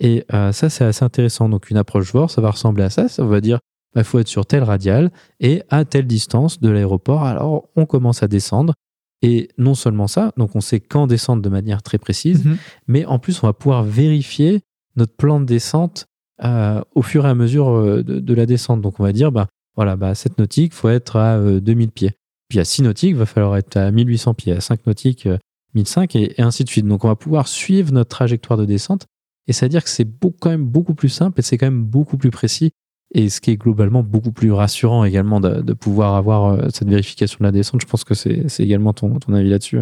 [0.00, 1.48] Et ça, c'est assez intéressant.
[1.48, 3.08] Donc, une approche VOR, ça va ressembler à ça.
[3.08, 3.58] Ça va dire,
[3.94, 7.24] il bah, faut être sur telle radial et à telle distance de l'aéroport.
[7.24, 8.74] Alors, on commence à descendre.
[9.22, 12.56] Et non seulement ça, donc on sait quand descendre de manière très précise, mhm.
[12.86, 14.60] mais en plus on va pouvoir vérifier
[14.94, 16.06] notre plan de descente
[16.44, 18.80] euh, au fur et à mesure euh, de, la descente.
[18.80, 21.90] Donc on va dire, bah, voilà, bah, 7 nautiques, il faut être à 2000 euh,
[21.90, 22.12] pieds.
[22.48, 24.52] Puis à 6 nautiques, il va falloir être à 1800 pieds.
[24.52, 25.28] À 5 nautiques,
[25.74, 26.86] 1005 et, et, ainsi de suite.
[26.86, 29.06] Donc on va pouvoir suivre notre trajectoire de descente.
[29.46, 30.06] Et c'est-à-dire que c'est
[30.40, 32.70] quand même beaucoup plus simple et c'est quand même beaucoup plus précis
[33.14, 37.38] et ce qui est globalement beaucoup plus rassurant également de, pouvoir avoir euh, cette vérification
[37.40, 37.80] de la descente.
[37.80, 39.80] Je pense que c'est également ton, ton avis là-dessus.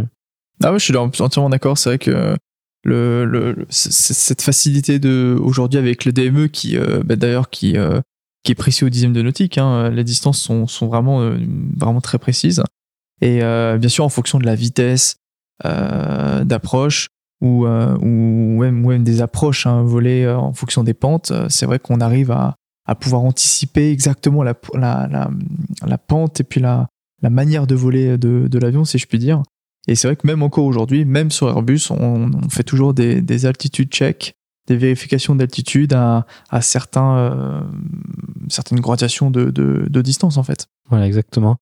[0.62, 1.76] Ah ouais, je suis entièrement d'accord.
[1.76, 2.36] C'est vrai que
[2.84, 5.00] le, cette facilité
[5.38, 8.00] aujourd'hui avec le DME qui, euh, bah, d'ailleurs, qui, euh,
[8.46, 9.58] qui est précis au dixième de nautique.
[9.58, 11.36] Hein, les distances sont, sont vraiment,
[11.76, 12.62] vraiment très précises.
[13.20, 15.16] Et bien sûr, en fonction de la vitesse
[15.64, 17.08] d'approche
[17.42, 22.30] ou, ou même, des approches hein, volées en fonction des pentes, c'est vrai qu'on arrive
[22.30, 22.56] à,
[23.00, 25.28] pouvoir anticiper exactement la, la,
[25.84, 26.88] la, pente et puis la,
[27.22, 29.42] manière de voler de, l'avion, si je puis dire.
[29.88, 33.22] Et c'est vrai que même encore aujourd'hui, même sur Airbus, on, on fait toujours des,
[33.22, 34.34] des altitudes checks,
[34.66, 37.60] des vérifications d'altitude à, à certains, euh,
[38.48, 40.66] certaines gradations de, de, de, distance, en fait.
[40.88, 41.56] Voilà, exactement.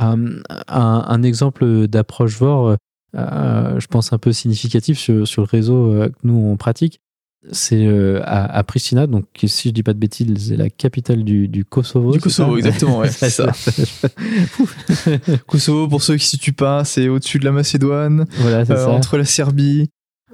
[0.00, 2.76] Euh, un, un, exemple d'approche VOR,
[3.16, 7.00] euh, je pense un peu significatif sur, sur le réseau que nous on pratique,
[7.50, 7.88] c'est
[8.24, 12.12] à, Pristina, donc si je dis pas de bêtises, c'est la capitale du, du Kosovo.
[12.12, 13.52] Du Kosovo, exactement, ouais, c'est ça.
[15.46, 19.24] Kosovo, pour ceux qui ne situent pas, c'est au-dessus de la Macédoine, voilà, entre la
[19.24, 19.88] Serbie.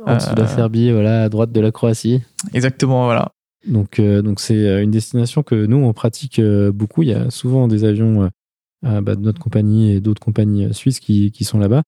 [0.06, 2.22] En dessous de la euh, Serbie, voilà, à droite de la Croatie.
[2.52, 3.32] Exactement, voilà.
[3.66, 6.38] Donc, donc c'est une destination que nous on pratique
[6.74, 7.02] beaucoup.
[7.02, 8.28] Il y a souvent des avions
[8.82, 11.82] bah, de notre compagnie et d'autres compagnies suisses qui, qui sont là-bas.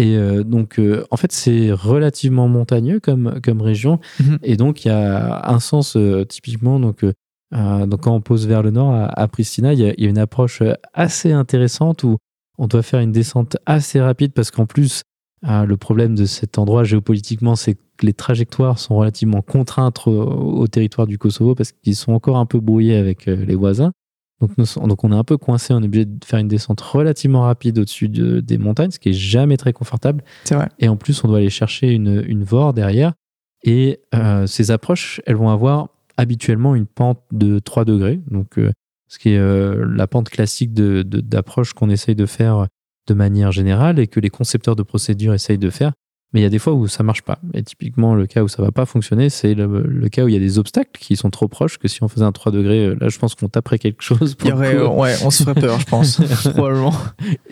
[0.00, 4.00] Et euh, donc, euh, en fait, c'est relativement montagneux comme, comme région.
[4.18, 4.38] Mhm.
[4.42, 6.80] Et donc, il y a un sens euh, typiquement.
[6.80, 7.04] Donc,
[7.52, 10.08] donc, quand on pose vers le nord, à, Pristina, il y, a, il y, a,
[10.10, 10.62] une approche
[10.94, 12.16] assez intéressante où
[12.56, 15.02] on doit faire une descente assez rapide parce qu'en plus,
[15.42, 20.66] le problème de cet endroit géopolitiquement, c'est que les trajectoires sont relativement contraintes au, au
[20.66, 23.92] territoire du Kosovo parce qu'ils sont encore un peu brouillés avec les voisins.
[24.40, 27.42] Donc, donc on est un peu coincé, on est obligé de faire une descente relativement
[27.42, 30.24] rapide au-dessus de, des montagnes, ce qui est jamais très confortable.
[30.44, 30.68] C'est vrai.
[30.78, 33.12] Et en plus, on doit aller chercher une, une VOR derrière.
[33.62, 38.20] Et euh, ces approches, elles vont avoir habituellement une pente de 3 degrés.
[38.30, 38.72] Donc, euh,
[39.08, 42.66] ce qui est euh, la pente classique d'approche de, qu'on essaye de faire
[43.10, 45.92] de manière générale et que les concepteurs de procédures essayent de faire.
[46.32, 47.40] Mais il y a des fois où ça marche pas.
[47.54, 50.36] Et typiquement, le cas où ça va pas fonctionner, c'est le, cas où il y
[50.36, 52.96] a des obstacles qui sont trop proches que si on faisait un 3 degrés, euh,
[53.00, 54.36] là, je pense qu'on taperait quelque chose.
[54.44, 56.20] il y aurait, euh, ouais, on se ferait peur, je pense,
[56.54, 56.94] probablement.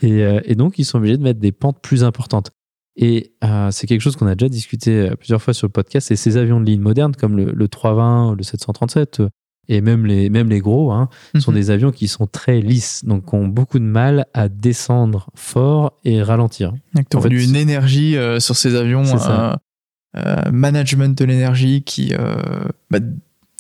[0.01, 2.53] Et, euh, et, donc, ils sont obligés de mettre des pentes plus importantes.
[3.01, 3.33] Et
[3.71, 6.11] c'est quelque chose qu'on a déjà discuté plusieurs fois sur le podcast.
[6.11, 9.23] Et ces avions de ligne moderne, comme le, le 320 ou le 737,
[9.69, 11.57] et même les, même les gros, hein, sont Mhm.
[11.59, 16.23] des avions qui sont très lisses, donc ont beaucoup de mal à descendre fort et
[16.23, 16.73] ralentir.
[17.15, 19.53] En fait, une énergie euh, sur ces avions, ça.
[19.53, 19.57] euh,
[20.17, 22.15] euh, management de l'énergie qui,
[22.91, 22.99] bah,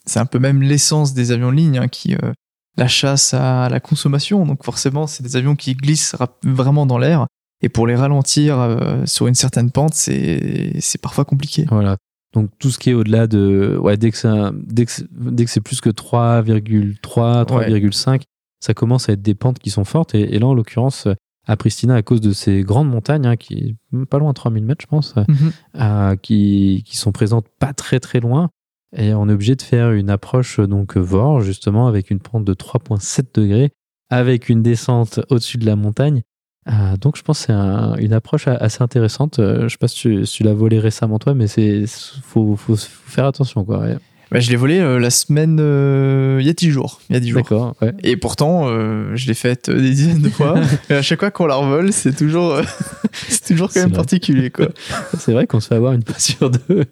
[0.07, 2.33] c'est un peu même l'essence des avions de ligne, hein, qui euh,
[2.79, 4.47] la chasse à la consommation.
[4.47, 7.27] Donc forcément, c'est des avions qui glissent vraiment dans l'air.
[7.61, 11.66] Et pour les ralentir euh, sur une certaine pente, c'est c'est parfois compliqué.
[11.68, 11.97] Voilà.
[12.35, 15.45] Donc tout ce qui est au-delà de, ouais, dès que ça, dès que c'est- dès
[15.45, 18.23] que c'est plus que 3,3, 3,5,
[18.61, 20.14] ça commence à être des pentes qui sont fortes.
[20.14, 21.09] Et, et là, en l'occurrence,
[21.47, 23.77] à Pristina, à cause de ces grandes montagnes, hein, qui
[24.11, 25.53] pas loin de 3000 mètres, je pense, Mhm.
[25.81, 28.51] euh, qui, qui sont présentes pas très très loin.
[28.97, 32.55] Et on est obligé de faire une approche donc VOR, justement, avec une pente de
[32.55, 33.71] 3,7 degrés,
[34.11, 36.23] avec une descente au-dessus de la montagne.
[36.70, 39.38] Euh, donc je pense que c'est un- une approche assez intéressante.
[39.38, 41.85] Euh, je sais pas si tu, si tu l'as volé récemment toi, mais c'est
[42.22, 43.78] faut, faut, faut faire attention quoi.
[43.81, 43.96] Ouais.
[44.31, 47.00] Bah, je l'ai volé euh, la semaine, euh, il y a 10 jours.
[47.09, 47.40] Il y a 10 jours.
[47.40, 47.74] D'accord.
[47.81, 47.94] Ouais.
[48.02, 48.68] Et pourtant,
[49.14, 50.61] je l'ai faite des dizaines de fois.
[50.90, 52.61] et à chaque fois qu'on la revole, c'est toujours,
[53.12, 53.96] c'est toujours quand C'est même vrai.
[53.96, 54.68] particulier, quoi.
[55.18, 56.85] C'est vrai qu'on se fait avoir une fois sur deux.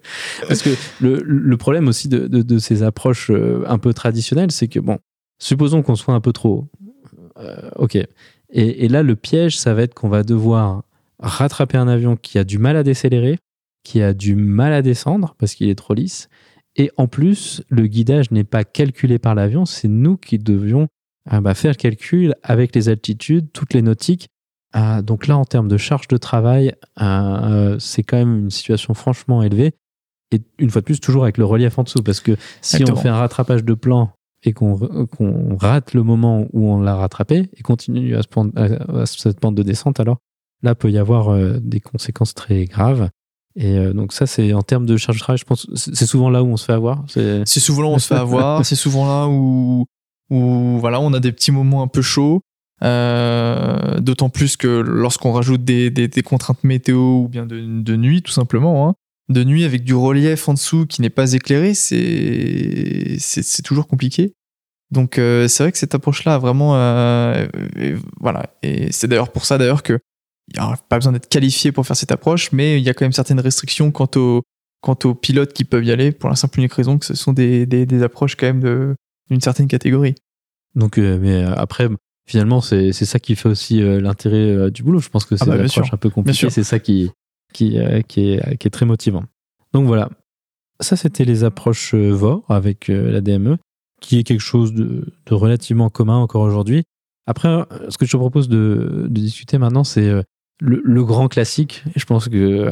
[0.48, 0.70] Parce que
[1.02, 3.30] le, le problème aussi de, de, de ces approches
[3.66, 4.98] un peu traditionnelles, c'est que, bon,
[5.38, 6.66] supposons qu'on soit un peu trop
[7.76, 7.98] ok.
[8.56, 10.82] Et, et là, le piège, ça va être qu'on va devoir
[11.20, 13.38] rattraper un avion qui a du mal à décélérer,
[13.84, 16.28] qui a du mal à descendre parce qu'il est trop lisse.
[16.74, 20.88] Et en plus, le guidage n'est pas calculé par l'avion, c'est nous qui devions
[21.32, 24.28] euh, bah, faire le calcul avec les altitudes, toutes les nautiques.
[24.74, 28.94] Euh, donc là, en termes de charge de travail, euh, c'est quand même une situation
[28.94, 29.72] franchement élevée.
[30.32, 32.98] Et une fois de plus, toujours avec le relief en dessous, parce que si Exactement.
[32.98, 34.10] on fait un rattrapage de plan
[34.42, 39.01] et qu'on rate le moment où on l'a rattrapé et continue à, se pente- à-
[39.03, 40.18] à cette pente de descente, alors
[40.62, 43.09] là peut y avoir euh, des conséquences très graves.
[43.59, 46.07] Et euh, donc ça, c'est en termes de charge de travail, je pense, c'est c'est
[46.07, 47.05] souvent là où on se fait avoir.
[47.09, 49.87] C'est C'est souvent là où on se fait avoir, c'est souvent là où,
[50.31, 52.40] où voilà, on a des petits moments un peu chauds.
[52.85, 57.96] Euh, D'autant plus que lorsqu'on rajoute des, des, des contraintes météo ou bien de, de
[57.96, 58.94] nuit, tout simplement, hein,
[59.28, 63.86] de nuit avec du relief en dessous qui n'est pas éclairé, c'est c'est c'est toujours
[63.86, 64.32] compliqué.
[64.92, 69.32] Donc euh, c'est vrai que cette approche-là a vraiment, euh, et voilà, et c'est d'ailleurs
[69.32, 69.98] pour ça d'ailleurs que
[70.54, 72.94] il n'y a pas besoin d'être qualifié pour faire cette approche, mais il y a
[72.94, 74.42] quand même certaines restrictions quant au
[74.80, 77.14] quant aux pilotes qui peuvent y aller pour la simple et unique raison que ce
[77.14, 78.94] sont des, des, des approches quand même de-
[79.28, 80.14] d'une certaine catégorie.
[80.76, 81.88] Donc, euh, mais euh, après,
[82.28, 85.00] finalement, c'est c'est ça qui fait aussi euh, l'intérêt euh, du boulot.
[85.00, 85.94] Je pense que c'est bah, une bien approche sûr.
[85.94, 86.48] un peu compliquée.
[86.50, 87.10] C'est ça qui,
[87.56, 89.24] qui, euh, qui, est, qui est très motivant.
[89.72, 90.10] Donc voilà.
[90.80, 93.56] Ça, c'était les approches euh, VOR avec euh, la DME,
[94.02, 96.84] qui est quelque chose de, relativement commun encore aujourd'hui.
[97.26, 100.12] Après, ce que je te propose de, discuter maintenant, c'est
[100.60, 101.82] le, grand classique.
[101.96, 102.70] Et je pense que,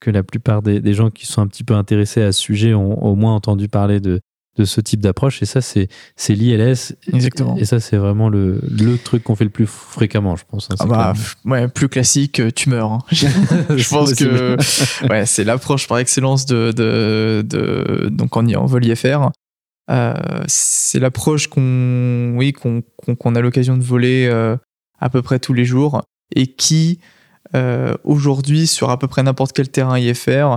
[0.00, 3.02] que la plupart des gens qui sont un petit peu intéressés à ce sujet ont
[3.02, 4.20] au moins entendu parler de,
[4.56, 5.42] de ce type d'approche.
[5.42, 6.96] Et ça, c'est c'est l'ILS.
[7.12, 7.56] Exactement.
[7.56, 10.68] Et ça, c'est vraiment le, le truc qu'on fait le plus fréquemment, je pense.
[10.70, 10.76] hein.
[10.80, 11.12] Ah bah,
[11.44, 12.92] ouais, plus classique, euh, tu meurs.
[12.92, 12.98] hein.
[13.12, 14.56] Je pense que
[15.10, 19.30] ouais, c'est l'approche par excellence de, de, de donc en, en vol IFR.
[19.88, 20.14] Euh,
[20.48, 24.56] c'est l'approche qu'on oui qu'on qu'on qu'on a l'occasion de voler euh,
[24.98, 26.02] à peu près tous les jours
[26.34, 26.98] et qui
[27.54, 30.56] euh, aujourd'hui sur à peu près n'importe quel terrain IFR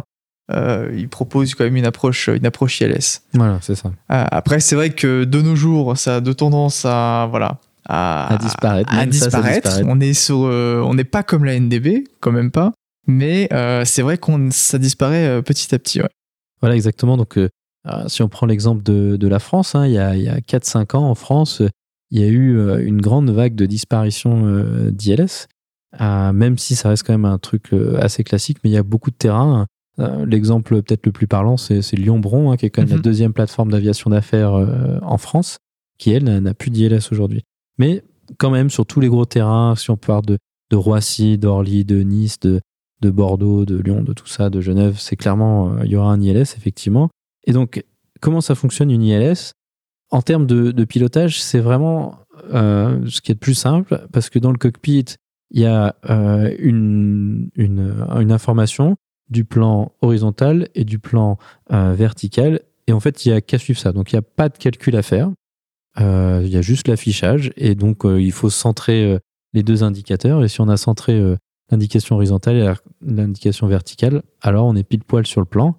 [0.51, 3.21] euh, il propose quand même une approche une approche ILS.
[3.33, 3.89] Voilà, c'est ça.
[3.89, 8.33] Euh, après c'est vrai que de nos jours ça a de tendance à voilà à,
[8.33, 8.93] À disparaître.
[8.93, 9.81] à ça, ça.
[9.87, 12.71] On est sur, euh, on n'est pas comme la NDB, quand même pas.
[13.07, 15.99] Mais euh, c'est vrai qu'on ça disparaît petit à petit.
[15.99, 16.09] Ouais.
[16.61, 17.17] Voilà, exactement.
[17.17, 17.39] Donc,
[18.05, 20.37] si on prend l'exemple de, de la France, hein, il y a, il y a
[20.37, 21.63] 4-5 ans en France,
[22.11, 25.47] il y a eu une grande vague de disparition d'ILS,
[25.99, 29.09] même si ça reste quand même un truc assez classique, mais il y a beaucoup
[29.09, 29.65] de terrains.
[29.99, 32.95] Euh, L'exemple peut-être le plus parlant, c'est Lyon-Bron, hein, qui est quand même Mhm.
[32.97, 35.57] la deuxième plateforme d'aviation d'affaires euh, en France,
[35.97, 37.43] qui elle n'a plus d'ILS aujourd'hui.
[37.77, 38.03] Mais
[38.37, 40.37] quand même, sur tous les gros terrains, si on parle de,
[40.71, 42.61] de Roissy, d'Orly, de Nice, de,
[43.01, 46.11] de Bordeaux, de Lyon, de tout ça, de Genève, c'est clairement, euh, il y aura
[46.11, 47.09] un ILS, effectivement.
[47.45, 47.83] Et donc,
[48.21, 49.53] comment ça fonctionne une ILS
[50.11, 52.15] En termes de, de pilotage, c'est vraiment
[52.53, 55.05] euh, ce qui est le plus simple, parce que dans le cockpit,
[55.51, 58.95] il y a euh, une, une, une information
[59.29, 61.37] du plan horizontal et du plan
[61.71, 63.91] euh, vertical, et en fait, il n'y a qu'à suivre ça.
[63.91, 65.29] Donc, il n'y a pas de calcul à faire.
[65.99, 69.19] Euh, Il y a juste l'affichage, et donc, euh, il faut centrer
[69.53, 71.21] les deux indicateurs, et si on a centré
[71.71, 75.75] l'indication horizontale et l'indication verticale, alors on est pile poil sur le plan.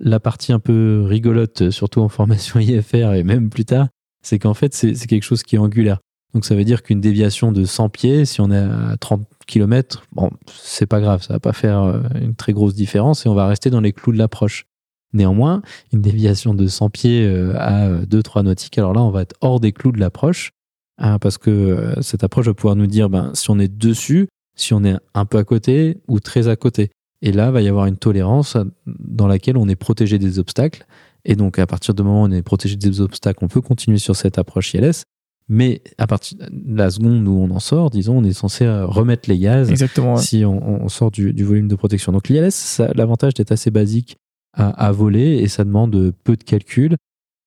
[0.00, 3.88] La partie un peu rigolote, surtout en formation IFR et même plus tard,
[4.22, 5.98] c'est qu'en fait, c'est quelque chose qui est angulaire.
[6.34, 10.04] Donc ça veut dire qu'une déviation de 100 pieds, si on est à 30 km,
[10.12, 13.34] bon, c'est pas grave, ça va pas faire euh, une très grosse différence et on
[13.34, 14.66] va rester dans les clous de l'approche.
[15.14, 15.62] Néanmoins,
[15.92, 19.58] une déviation de 100 pieds euh, à 2-3 nautiques, alors là, on va être hors
[19.58, 20.50] des clous de l'approche,
[20.98, 24.28] hein, parce que euh, cette approche va pouvoir nous dire ben, si on est dessus,
[24.54, 26.90] si on est un peu à côté ou très à côté.
[27.22, 30.86] Et là, il va y avoir une tolérance dans laquelle on est protégé des obstacles.
[31.24, 33.98] Et donc, à partir du moment où on est protégé des obstacles, on peut continuer
[33.98, 35.02] sur cette approche ILS.
[35.48, 38.84] Mais à partir de la seconde où on en sort, disons, on est censé euh,
[38.84, 40.16] remettre les gaz Exactement.
[40.16, 40.22] ouais.
[40.22, 42.12] si on, on sort du, du volume de protection.
[42.12, 44.16] Donc l'ILS, l'avantage d'être assez basique
[44.54, 46.96] à, à voler et ça demande peu de calcul.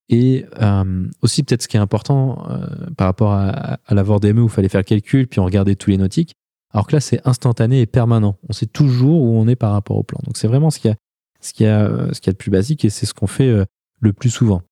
[0.09, 2.65] Et euh, aussi peut-être ce qui est important euh,
[2.97, 5.45] par rapport à, à la VOR DME où il fallait faire le calcul puis on
[5.45, 6.33] regardait tous les nautiques.
[6.73, 8.35] Alors que là, c'est instantané et permanent.
[8.49, 10.19] On sait toujours où on est par rapport au plan.
[10.23, 10.97] Donc c'est vraiment ce qu'il y a,
[11.39, 13.27] ce qu'il y a, ce qu'il y a de plus basique et c'est ce qu'on
[13.27, 13.65] fait
[13.99, 14.63] le plus souvent.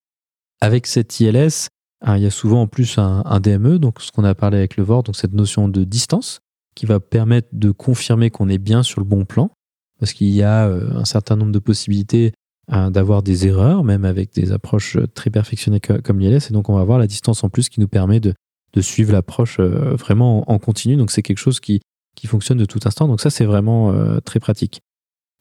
[0.62, 1.70] Avec cette ILS,
[2.08, 4.84] il y a souvent en plus un, DME, donc ce qu'on a parlé avec le
[4.84, 6.40] VOR, donc cette notion de distance
[6.76, 9.52] qui va permettre de confirmer qu'on est bien sur le bon plan,
[10.00, 12.32] parce qu'il y a euh, un certain nombre de possibilités
[12.70, 16.54] hein, d'avoir des erreurs, même avec des approches euh, très perfectionnées co- comme l'ILS, et
[16.54, 18.34] donc on va avoir la distance en plus qui nous permet de,
[18.74, 21.82] de suivre l'approche euh, vraiment en, continu, donc c'est quelque chose qui,
[22.16, 24.80] qui fonctionne de tout instant, donc ça c'est vraiment euh, très pratique.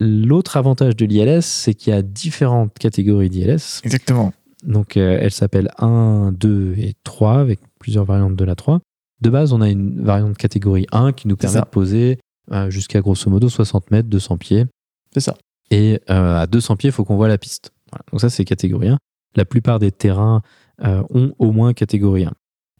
[0.00, 3.80] L'autre avantage de l'ILS, c'est qu'il y a différentes catégories d'ILS.
[3.84, 4.32] Exactement.
[4.64, 8.80] Donc, euh, elle s'appelle 1, 2 et 3 avec plusieurs variantes de la 3.
[9.20, 11.60] De base, on a une variante catégorie 1 qui nous permet ça.
[11.62, 12.18] de poser
[12.52, 14.66] euh, jusqu'à grosso modo 60 mètres, 200 pieds.
[15.12, 15.36] C'est ça.
[15.70, 17.72] Et euh, à 200 pieds, il faut qu'on voit la piste.
[17.90, 18.04] Voilà.
[18.10, 18.98] Donc, ça, c'est catégorie 1.
[19.36, 20.42] La plupart des terrains
[20.80, 22.32] ont au moins catégorie 1.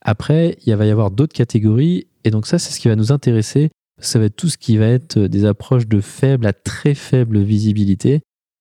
[0.03, 2.07] Après, il va y avoir d'autres catégories.
[2.25, 3.71] Et donc, ça, c'est ce qui va nous intéresser.
[4.01, 7.41] Ça va être tout ce qui va être des approches de faible à très faible
[7.41, 8.21] visibilité.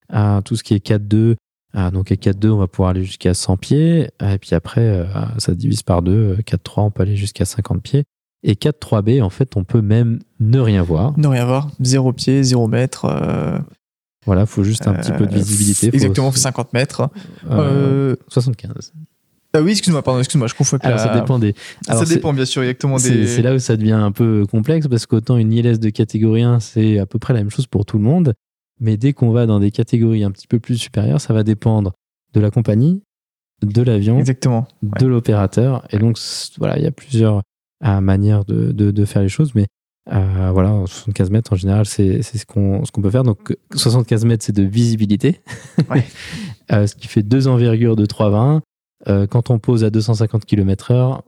[0.09, 1.35] Tout ce qui est 4-2,
[1.79, 4.09] ah, donc à 4-2, on va pouvoir aller jusqu'à 100 pieds.
[4.19, 5.05] Ah, Et puis après, euh,
[5.37, 6.37] ça divise par 2.
[6.45, 8.03] 4-3, on peut aller jusqu'à 50 pieds.
[8.43, 11.17] Et 4-3B, en fait, on peut même ne rien voir.
[11.17, 11.69] Ne rien voir.
[11.81, 13.05] Zéro pied, zéro mètre.
[13.05, 13.57] euh,
[14.25, 15.89] Voilà, il faut juste un petit peu de euh, visibilité.
[15.89, 17.09] Faut- Exactement, 50 mètres.
[17.49, 18.91] euh, Euh, 75.
[19.53, 21.53] ah oui, excuse-moi, pardon, excuse-moi, je confonds Alors, la- ça dépend des.
[21.85, 23.27] Ça alors, c'est- dépend, bien sûr, exactement des.
[23.27, 26.59] c'est là où ça devient un peu complexe parce qu'autant une ILS de catégorie 1,
[26.59, 28.33] c'est à peu près la même chose pour tout le monde.
[28.79, 31.93] Mais dès qu'on va dans des catégories un petit peu plus supérieures, ça va dépendre
[32.33, 33.01] de la compagnie,
[33.63, 34.67] de l'avion, Exactement.
[34.83, 35.83] de l'opérateur.
[35.91, 36.17] Et donc,
[36.59, 37.41] voilà, il y a plusieurs
[37.85, 39.53] euh, manières de, de, de faire les choses.
[39.55, 39.65] Mais
[40.13, 43.23] euh, voilà, 75 mètres, en général, c'est c'est ce qu'on ce qu'on peut faire.
[43.23, 45.41] Donc, 75 mètres, c'est de visibilité.
[45.89, 46.05] Ouais.
[46.73, 48.59] Euh, ce qui fait deux envergures de 3,20.
[49.07, 51.21] Euh, quand on pose à 250 km/h,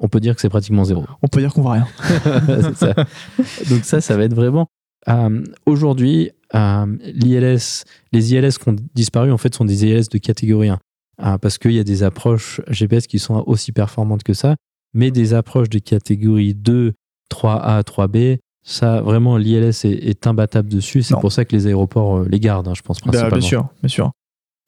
[0.00, 1.04] on peut dire que c'est pratiquement zéro.
[1.22, 1.86] On peut dire qu'on voit rien.
[2.48, 2.94] C'est ça.
[3.70, 4.66] Donc ça, ça va être vraiment.
[5.08, 10.18] euh, Aujourd'hui, euh, l'ILS, les ILS qui ont disparu, en fait, sont des ILS de
[10.18, 10.78] catégorie 1.
[11.24, 14.56] Euh, parce qu'il y a des approches GPS qui sont aussi performantes que ça,
[14.94, 16.92] mais des approches de catégorie 2,
[17.30, 21.02] 3A, 3B, ça, vraiment, l'ILS est, est imbattable dessus.
[21.02, 23.38] C'est pour ça que les aéroports euh, les gardent, hein, je pense, Bah, principalement.
[23.38, 24.10] bien sûr, bien sûr.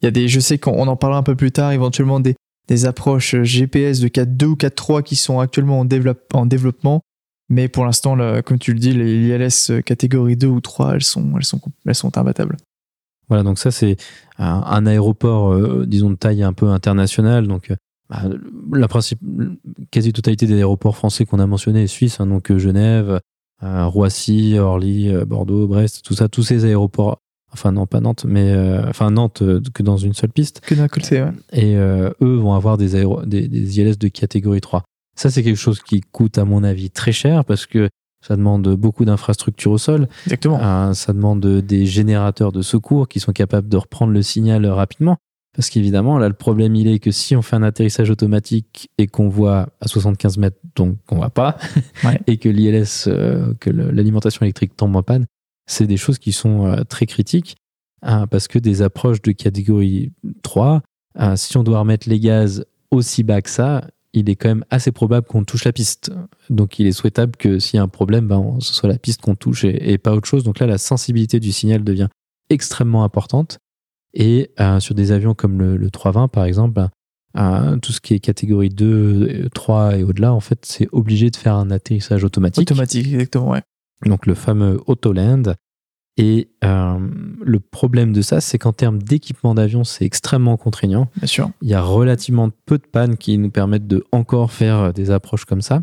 [0.03, 2.21] Il y a des, je sais qu'on on en parlera un peu plus tard, éventuellement
[2.21, 2.35] des,
[2.69, 7.01] des approches GPS de 4.2 ou 4.3 qui sont actuellement en, développe- en développement.
[7.51, 11.33] Mais pour l'instant, comme tu le dis, les ILS catégorie 2 ou 3, elles sont,
[11.37, 12.57] elles sont, elles sont imbattables.
[13.29, 13.97] Voilà, donc ça, c'est
[14.39, 17.47] un, un aéroport, euh, disons, de taille un peu internationale.
[17.47, 17.77] Donc, euh,
[18.11, 18.23] bah,
[18.73, 18.87] la
[19.91, 22.21] quasi-totalité des aéroports français qu'on a mentionnés est suisse.
[22.21, 23.21] hein, donc, euh, Genève,
[23.63, 27.19] euh, Roissy, Orly, euh, Bordeaux, Brest, tout ça, tous ces aéroports.
[27.53, 28.51] Enfin, non, pas Nantes, mais.
[28.53, 30.61] euh, enfin, Nantes, euh, que dans une seule piste.
[30.61, 31.31] Que d'un côté, ouais.
[31.53, 34.83] Et euh, eux vont avoir des, aéro- des, des ILS de catégorie 3.
[35.17, 37.89] Ça, c'est quelque chose qui coûte, à mon avis, très cher parce que
[38.21, 40.09] ça demande beaucoup d'infrastructures au sol.
[40.27, 40.59] Exactement.
[40.61, 45.17] Euh, ça demande des générateurs de secours qui sont capables de reprendre le signal rapidement.
[45.55, 49.07] Parce qu'évidemment, là, le problème, il est que si on fait un atterrissage automatique et
[49.07, 51.59] qu'on voit à 75 mètres, donc qu'on voit pas,
[52.05, 52.21] Ouais.
[52.27, 55.27] et que l'ILS, euh, que l'alimentation électrique tombe en panne,
[55.67, 57.57] c'est des choses qui sont euh, très critiques.
[58.03, 60.83] hein, parce que des approches de catégorie 3,
[61.21, 64.65] euh, si on doit remettre les gaz aussi bas que ça, il est quand même
[64.71, 66.11] assez probable qu'on touche la piste.
[66.49, 69.21] Donc il est souhaitable que s'il y a un problème, ben, ce soit la piste
[69.21, 70.45] qu'on touche et, et pas autre chose.
[70.45, 72.09] Donc là, la sensibilité du signal devient
[72.49, 73.59] extrêmement importante.
[74.15, 76.91] Et euh, sur des avions comme le, le 320, par exemple, ben,
[77.37, 81.31] euh, tout ce qui est catégorie 2, euh, 3 et au-delà, en fait, c'est obligé
[81.31, 82.71] de faire un atterrissage automatique.
[82.71, 83.63] Automatique, exactement, ouais.
[84.07, 85.55] Donc le fameux Autoland.
[86.17, 86.99] Et euh,
[87.43, 91.09] le problème de ça, c'est qu'en termes d'équipement d'avion, c'est extrêmement contraignant.
[91.17, 91.51] Bien sûr.
[91.61, 95.45] Il y a relativement peu de pannes qui nous permettent de encore faire des approches
[95.45, 95.83] comme ça.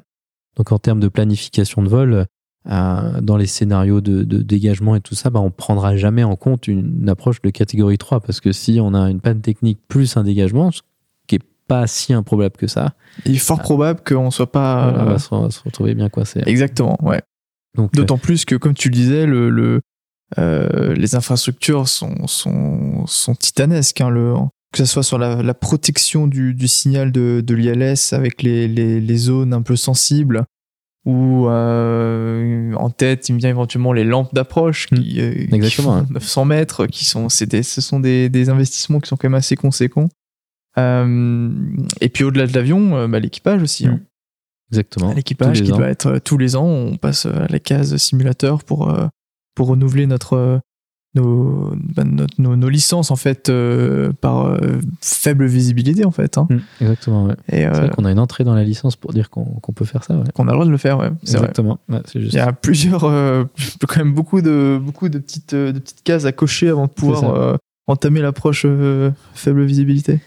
[0.56, 2.26] Donc en termes de planification de vol,
[2.70, 6.36] euh, dans les scénarios de, de dégagement et tout ça, bah, on prendra jamais en
[6.36, 10.16] compte une, approche de catégorie 3 parce que si on a une panne technique plus
[10.16, 10.82] un dégagement, ce
[11.26, 12.94] qui est pas si improbable que ça,
[13.26, 14.94] Il est fort probable qu'on soit pas.
[14.96, 16.44] on euh, va se, retrouver bien coincé.
[16.46, 17.22] Exactement, ouais.
[17.80, 19.82] Euh, D'autant plus que, comme tu le disais, le, le,
[20.38, 24.02] les infrastructures sont, sont, sont titanesques.
[24.02, 24.34] Hein, le,
[24.72, 28.68] que ce soit sur la, la protection du, du, signal de, de l'ILS avec les,
[28.68, 30.46] les, les, zones un peu sensibles,
[31.06, 35.20] ou euh, en tête, il me vient éventuellement les lampes d'approche qui,
[35.52, 35.60] mmh.
[35.60, 39.28] qui font 900 mètres, qui sont, des, ce sont des, des, investissements qui sont quand
[39.28, 40.10] même assez conséquents.
[40.78, 41.50] Euh,
[42.00, 43.88] et puis au-delà de l'avion, euh, bah, l'équipage aussi.
[43.88, 44.00] Hein.
[44.72, 45.14] Exactement.
[45.14, 48.96] L'équipage qui doit être euh, tous les ans, on passe à la case simulateur pour,
[49.56, 50.62] pour renouveler notre,
[51.14, 52.04] nos, bah,
[52.38, 56.38] nos, nos, licences en fait euh, par euh, faible visibilité en fait.
[56.38, 56.48] Hein.
[56.50, 57.26] Mmh, exactement.
[57.26, 57.36] Ouais.
[57.52, 60.16] Et euh, qu'on a une entrée dans la licence pour dire qu'on peut faire ça.
[60.16, 60.24] Ouais.
[60.34, 61.00] Qu'on a le droit de le faire.
[61.00, 61.12] Ouais.
[61.22, 61.80] Exactement.
[61.90, 62.34] Ouais, juste.
[62.34, 63.02] Il y a plusieurs,
[63.88, 67.58] quand même beaucoup de beaucoup de petites de petites cases à cocher avant de pouvoir
[67.88, 68.66] entamer l'approche
[69.34, 70.20] faible visibilité.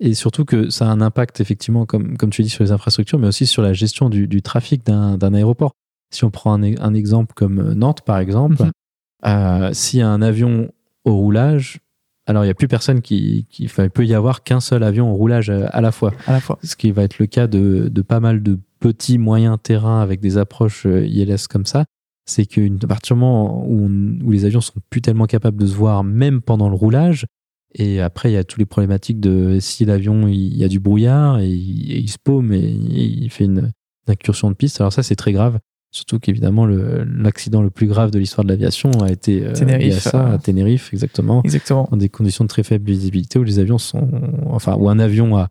[0.00, 3.20] Et surtout que ça a un impact effectivement, comme, comme tu dis, sur les infrastructures,
[3.20, 5.70] mais aussi sur la gestion du, du trafic d'un aéroport.
[6.12, 8.70] Si on prend un, un, exemple comme Nantes, par exemple, mmh.
[9.24, 10.72] Euh, S'il y a un avion
[11.04, 11.80] au roulage,
[12.26, 15.10] alors il n'y a plus personne qui, qui il peut y avoir qu'un seul avion
[15.10, 16.12] au roulage euh, à la fois.
[16.26, 16.58] À la fois.
[16.62, 20.20] Ce qui va être le cas de, de pas mal de petits moyens terrains avec
[20.20, 21.84] des approches euh, ILS comme ça.
[22.24, 23.88] C'est qu'à partir du moment où,
[24.24, 27.26] où, les avions sont plus tellement capables de se voir même pendant le roulage,
[27.74, 30.78] et après il y a toutes les problématiques de si l'avion il y a du
[30.78, 33.72] brouillard et il, se paume et il fait une,
[34.06, 34.80] une incursion de piste.
[34.80, 35.58] Alors ça c'est très grave.
[35.94, 40.10] Surtout qu'évidemment, l'accident le, plus grave de l'histoire de l'aviation a été euh, Ténérife, à
[40.10, 41.42] ça, à Tenerife, exactement.
[41.44, 41.86] Exactement.
[41.90, 44.08] Dans des conditions de très faible visibilité où les avions sont.
[44.46, 45.50] Enfin, où un avion a,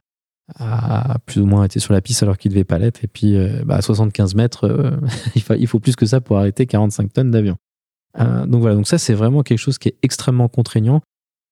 [0.57, 3.03] a plus ou moins été sur la piste alors qu'il ne devait pas l'être.
[3.03, 4.97] Et puis, euh, bah, à 75 mètres, euh,
[5.35, 7.57] il, faut, il, faut, plus que ça pour arrêter 45 tonnes d'avion.
[8.17, 11.01] donc voilà, donc ça, c'est vraiment quelque chose qui est extrêmement contraignant.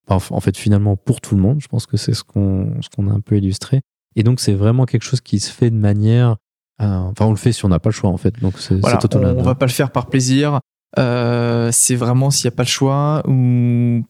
[0.07, 3.07] en fait, finalement, pour tout le monde, je pense que c'est ce qu'on ce qu'on
[3.07, 3.81] a un peu illustré.
[4.15, 6.37] Et donc, c'est vraiment quelque chose qui se fait de manière
[6.79, 8.39] enfin, on le fait si on n'a pas le choix, en fait.
[8.41, 10.59] Donc, c'est voilà, on, on va pas le faire par plaisir.
[10.97, 14.03] Euh, c'est vraiment s'il n'y a pas le choix ou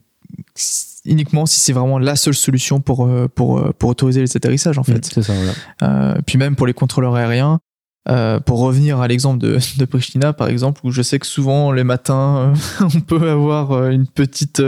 [1.05, 4.78] uniquement si c'est vraiment la seule solution pour, euh, pour, euh, pour autoriser les atterrissages,
[4.78, 5.03] en fait.
[5.05, 5.51] c'est ça, voilà.
[5.84, 7.59] euh, puis même pour les contrôleurs aériens,
[8.07, 11.72] euh, pour revenir à l'exemple de, de Pristina, par exemple, où je sais que souvent,
[11.72, 14.61] les matins, on peut avoir une petite,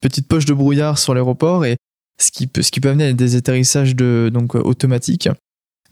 [0.00, 1.76] petite poche de brouillard sur l'aéroport et
[2.20, 5.28] ce qui peut, ce qui peut amener à des atterrissages de, donc, automatiques.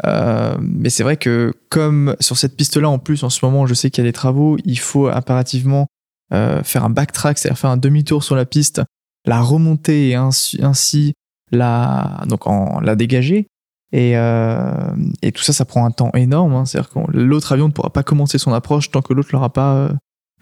[0.04, 3.74] Euh, mais c'est vrai que comme sur cette piste-là, en plus, en ce moment, je
[3.74, 5.86] sais qu'il y a des travaux, il faut impérativement
[6.32, 8.82] euh, faire un backtrack, c'est-à-dire faire un demi-tour sur la piste,
[9.26, 11.12] la remonter et ainsi, ainsi
[11.50, 13.46] la, donc en, la dégager.
[13.92, 16.54] Et, euh, et tout ça, ça prend un temps énorme.
[16.54, 16.64] Hein.
[16.64, 19.90] C'est-à-dire que l'autre avion ne pourra pas commencer son approche tant que l'autre l'aura pas,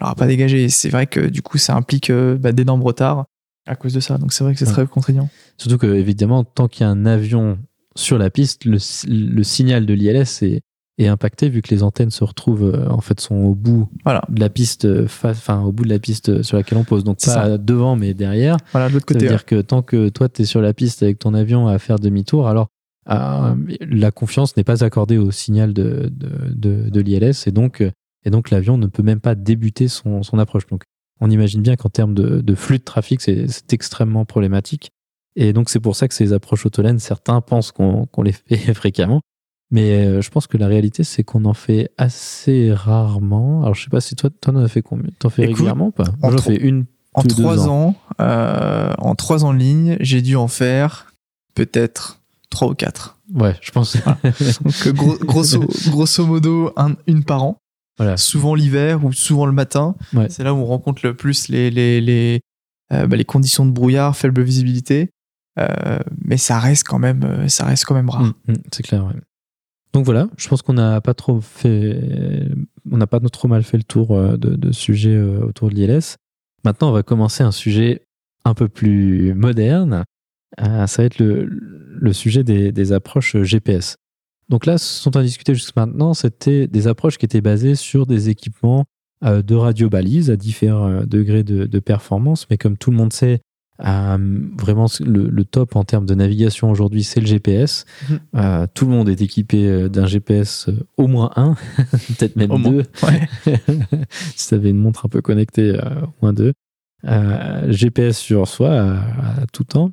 [0.01, 0.65] l'aura pas dégagé.
[0.65, 3.25] Et c'est vrai que du coup, ça implique bah, d'énormes retards
[3.67, 4.19] à cause de ça.
[4.19, 5.29] Donc c'est vrai que c'est très contraignant.
[5.59, 7.59] Surtout que évidemment, tant qu'il y a un avion
[7.97, 8.79] sur la piste, le,
[9.43, 10.61] signal de l'ILS est,
[10.99, 14.23] est, impacté vu que les antennes se retrouvent euh, en fait sont au bout voilà.
[14.29, 17.05] de la piste, euh, enfin au bout de la piste sur laquelle on pose.
[17.05, 18.57] Donc pas devant mais derrière.
[18.73, 19.21] Voilà, de l'autre côté.
[19.21, 21.99] C'est-à-dire que tant que toi tu es sur la piste avec ton avion à faire
[21.99, 22.69] demi-tour, alors
[23.09, 27.81] euh, la confiance n'est pas accordée au signal de, de, de, l'ILS et donc,
[28.25, 30.67] et donc l'avion ne peut même pas débuter son, son approche.
[30.67, 30.85] Donc
[31.21, 34.91] on imagine bien qu'en termes de, de, flux de trafic, c'est extrêmement problématique.
[35.37, 39.21] Et donc, c'est pour ça que ces approches autolènes, certains pensent qu'on les fait fréquemment.
[39.71, 43.63] Mais euh, je pense que la réalité, c'est qu'on en fait assez rarement.
[43.63, 45.93] Alors, je sais pas si toi, toi, en as fait combien T'en fais régulièrement ou
[45.93, 46.05] pas?
[46.21, 46.87] Moi, j'en fais une.
[47.13, 51.13] En trois ans, euh, en trois ans de ligne, j'ai dû en faire
[51.55, 52.21] peut-être
[52.51, 53.19] trois ou quatre.
[53.35, 53.97] Ouais, je pense.
[54.65, 57.57] Donc, gros, grosso, grosso modo, un, une par an.
[57.99, 58.17] Voilà.
[58.17, 59.95] Souvent l'hiver ou souvent le matin.
[60.15, 60.29] Ouais.
[60.31, 62.41] C'est là où on rencontre le plus les, les, les,
[62.93, 65.11] euh, bah, les conditions de brouillard, faible visibilité.
[65.59, 68.23] Euh, mais ça reste quand même, euh, ça reste quand même rare.
[68.23, 69.05] Mm, mm, c'est clair.
[69.05, 69.21] Ouais.
[69.93, 72.49] Donc voilà, je pense qu'on n'a pas trop fait,
[72.91, 76.17] on n'a pas trop mal fait le tour euh, de, de sujets autour de l'ILS.
[76.65, 78.03] Maintenant, on va commencer un sujet
[78.45, 80.05] un peu plus moderne.
[80.59, 83.97] ça va être le, sujet des, approches GPS.
[84.49, 87.75] Donc là, ce dont on a discuté jusqu'à maintenant, c'était des approches qui étaient basées
[87.75, 88.85] sur des équipements
[89.23, 92.47] de radio-balises à différents degrés de, de, performance.
[92.51, 93.41] Mais comme tout le monde sait,
[93.85, 97.85] euh, vraiment, le, top en termes de navigation aujourd'hui, c'est le GPS.
[98.09, 98.21] Mhm.
[98.37, 101.55] Euh, tout le monde est équipé euh, d'un GPS au moins un,
[102.19, 102.83] peut-être même deux.
[104.37, 106.53] si tu avais une montre un peu connectée, au moins deux.
[107.69, 109.93] GPS sur soi à, tout temps.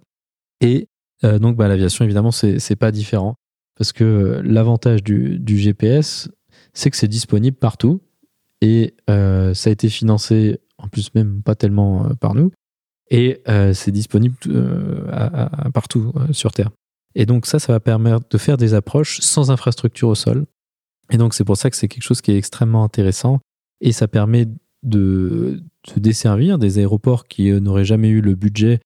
[0.61, 0.87] Et
[1.23, 3.35] donc, bah, l'aviation, évidemment, c'est pas différent.
[3.77, 6.29] Parce que l'avantage du, du, GPS,
[6.73, 8.01] c'est que c'est disponible partout.
[8.61, 12.51] Et ça a été financé, en plus, même pas tellement par nous,
[13.09, 16.71] et euh, c'est disponible euh, à, partout euh, sur Terre.
[17.15, 20.45] Et donc ça, ça va permettre de faire des approches sans infrastructure au sol.
[21.11, 23.39] Et donc c'est pour ça que c'est quelque chose qui est extrêmement intéressant
[23.81, 24.47] et ça permet
[24.83, 25.63] de,
[25.95, 28.79] desservir des aéroports qui n'auraient jamais eu le budget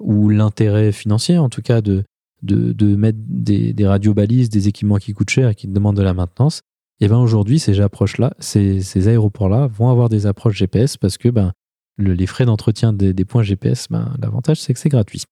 [0.00, 2.04] ou l'intérêt financier, en tout cas, de,
[2.42, 6.14] de, mettre des, des radiobalises, des équipements qui coûtent cher et qui demandent de la
[6.14, 6.62] maintenance.
[7.00, 11.52] Et bien aujourd'hui, ces approches-là, ces, aéroports-là vont avoir des approches GPS parce que ben,
[11.98, 15.24] les frais d'entretien des, points GPS, ben, l'avantage c'est que c'est gratuit.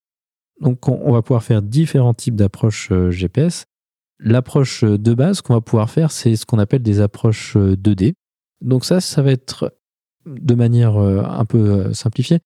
[0.60, 3.66] Donc on, va pouvoir faire différents types d'approches euh, GPS.
[4.18, 8.08] L'approche de base qu'on va pouvoir faire, c'est ce qu'on appelle des approches 2D.
[8.08, 8.12] Euh,
[8.62, 9.74] Donc ça, ça va être
[10.24, 12.40] de manière euh, un peu simplifiée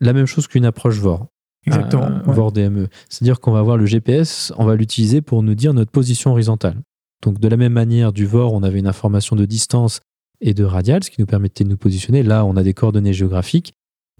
[0.00, 1.26] la même chose qu'une approche VOR.
[1.66, 2.10] Exactement.
[2.26, 2.88] VOR DME.
[3.08, 6.80] C'est-à-dire qu'on va avoir le GPS, on va l'utiliser pour nous dire notre position horizontale.
[7.22, 10.00] Donc de la même manière, du VOR, on avait une information de distance
[10.40, 12.22] et de radial, ce qui nous permettait de nous positionner.
[12.22, 13.74] Là, on a des coordonnées géographiques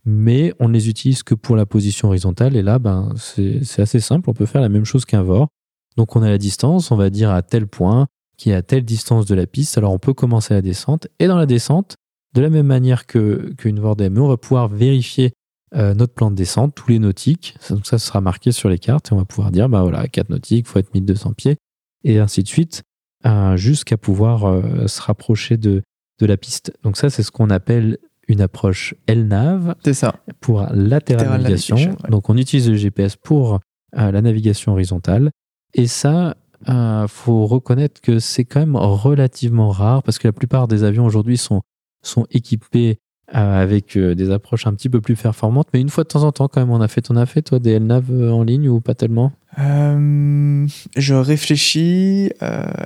[0.07, 2.57] mais on ne les utilise que pour la position horizontale.
[2.57, 5.49] Et là, ben, c'est assez simple, on peut faire la même chose qu'un VOR.
[5.97, 8.07] Donc on a la distance, on va dire à tel point,
[8.39, 9.77] qui est à telle distance de la piste.
[9.77, 11.09] Alors on peut commencer la descente.
[11.19, 11.97] Et dans la descente,
[12.35, 15.33] de la même manière qu'une VOR DME, on va pouvoir vérifier
[15.75, 17.57] euh, notre plan de descente, tous les nautiques.
[17.71, 20.31] Donc ça sera marqué sur les cartes et on va pouvoir dire, bah voilà, 4
[20.31, 21.57] nautiques, il faut être 1200 pieds,
[22.05, 22.85] et ainsi de suite,
[23.25, 25.83] euh, jusqu'à pouvoir euh, se rapprocher de,
[26.19, 26.73] de la piste.
[26.83, 27.99] Donc ça, c'est ce qu'on appelle
[28.29, 30.17] une approche LNAV C'est ça.
[30.41, 31.77] pour latéral navigation.
[32.09, 33.61] Donc on utilise le GPS pour
[33.97, 35.31] euh, la navigation horizontale.
[35.75, 36.37] Et ça,
[36.67, 40.85] il euh, faut reconnaître que c'est quand même relativement rare parce que la plupart des
[40.85, 41.63] avions aujourd'hui sont,
[42.03, 42.99] sont équipés
[43.29, 45.69] avec des approches un petit peu plus performantes.
[45.75, 47.43] Mais une fois de temps en temps, quand même, on a fait, on a fait
[47.43, 49.33] toi des LNAV en ligne ou pas tellement?
[49.59, 52.31] Je réfléchis.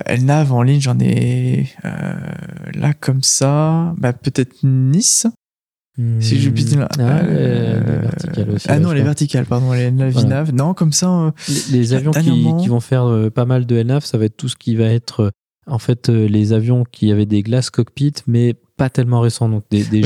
[0.07, 1.67] LNAV en ligne, j'en ai
[2.73, 3.93] là comme ça.
[3.97, 5.27] Bah, peut-être Nice.
[6.19, 6.87] Si je puis là.
[6.99, 8.67] Ah, les verticales aussi.
[8.69, 10.53] Ah non, les verticales, pardon, les LNAV.
[10.53, 11.33] Non, comme ça.
[11.71, 14.75] les, avions qui, vont faire pas mal de LNAV, ça va être tout ce qui
[14.75, 15.31] va être
[15.67, 19.49] en fait les avions qui avaient des glaces cockpit, mais pas tellement récents.
[19.49, 20.01] Donc des, des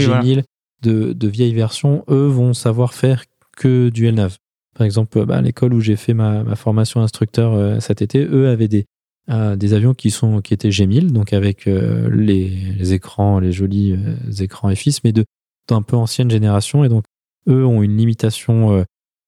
[0.82, 3.24] de, de, vieilles versions, eux vont savoir faire
[3.58, 4.36] que du LNAV.
[4.76, 8.68] Par exemple, bah, l'école où j'ai fait ma, ma, formation instructeur cet été, eux avaient
[8.68, 8.86] des,
[9.56, 13.98] des avions qui, sont, qui étaient G1000, donc avec les, les, écrans, les jolis
[14.40, 15.24] écrans FX, mais de
[15.68, 17.06] d'un peu ancienne génération et donc
[17.48, 18.84] eux ont une limitation euh,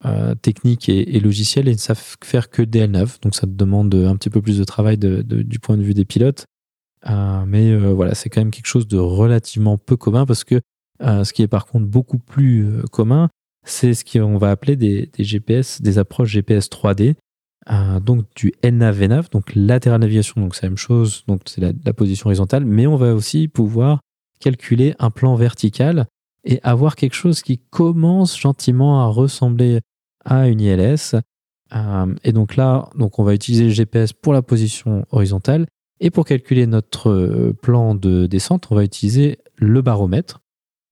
[0.06, 3.22] euh, technique et, logicielle et ne savent faire que DL9.
[3.22, 6.46] Donc ça demande un petit peu plus de travail du point de vue des pilotes.
[7.10, 10.62] Euh, mais voilà, c'est quand même quelque chose de relativement peu commun parce que
[11.00, 13.30] ce qui est par contre beaucoup plus commun,
[13.64, 17.16] c'est ce qu'on va appeler des, GPS, des approches GPS 3D.
[18.02, 21.94] donc du NAV-VNAV, donc latéral navigation, donc c'est la même chose, donc c'est la, la,
[21.94, 24.00] position horizontale, mais on va aussi pouvoir
[24.40, 26.08] calculer un plan vertical
[26.44, 29.82] et avoir quelque chose qui commence gentiment à ressembler
[30.24, 31.16] à une ILS.
[31.74, 35.66] Euh, et donc là, donc on va utiliser le GPS pour la position horizontale
[36.00, 40.42] et pour calculer notre euh, plan de descente, on va utiliser le baromètre.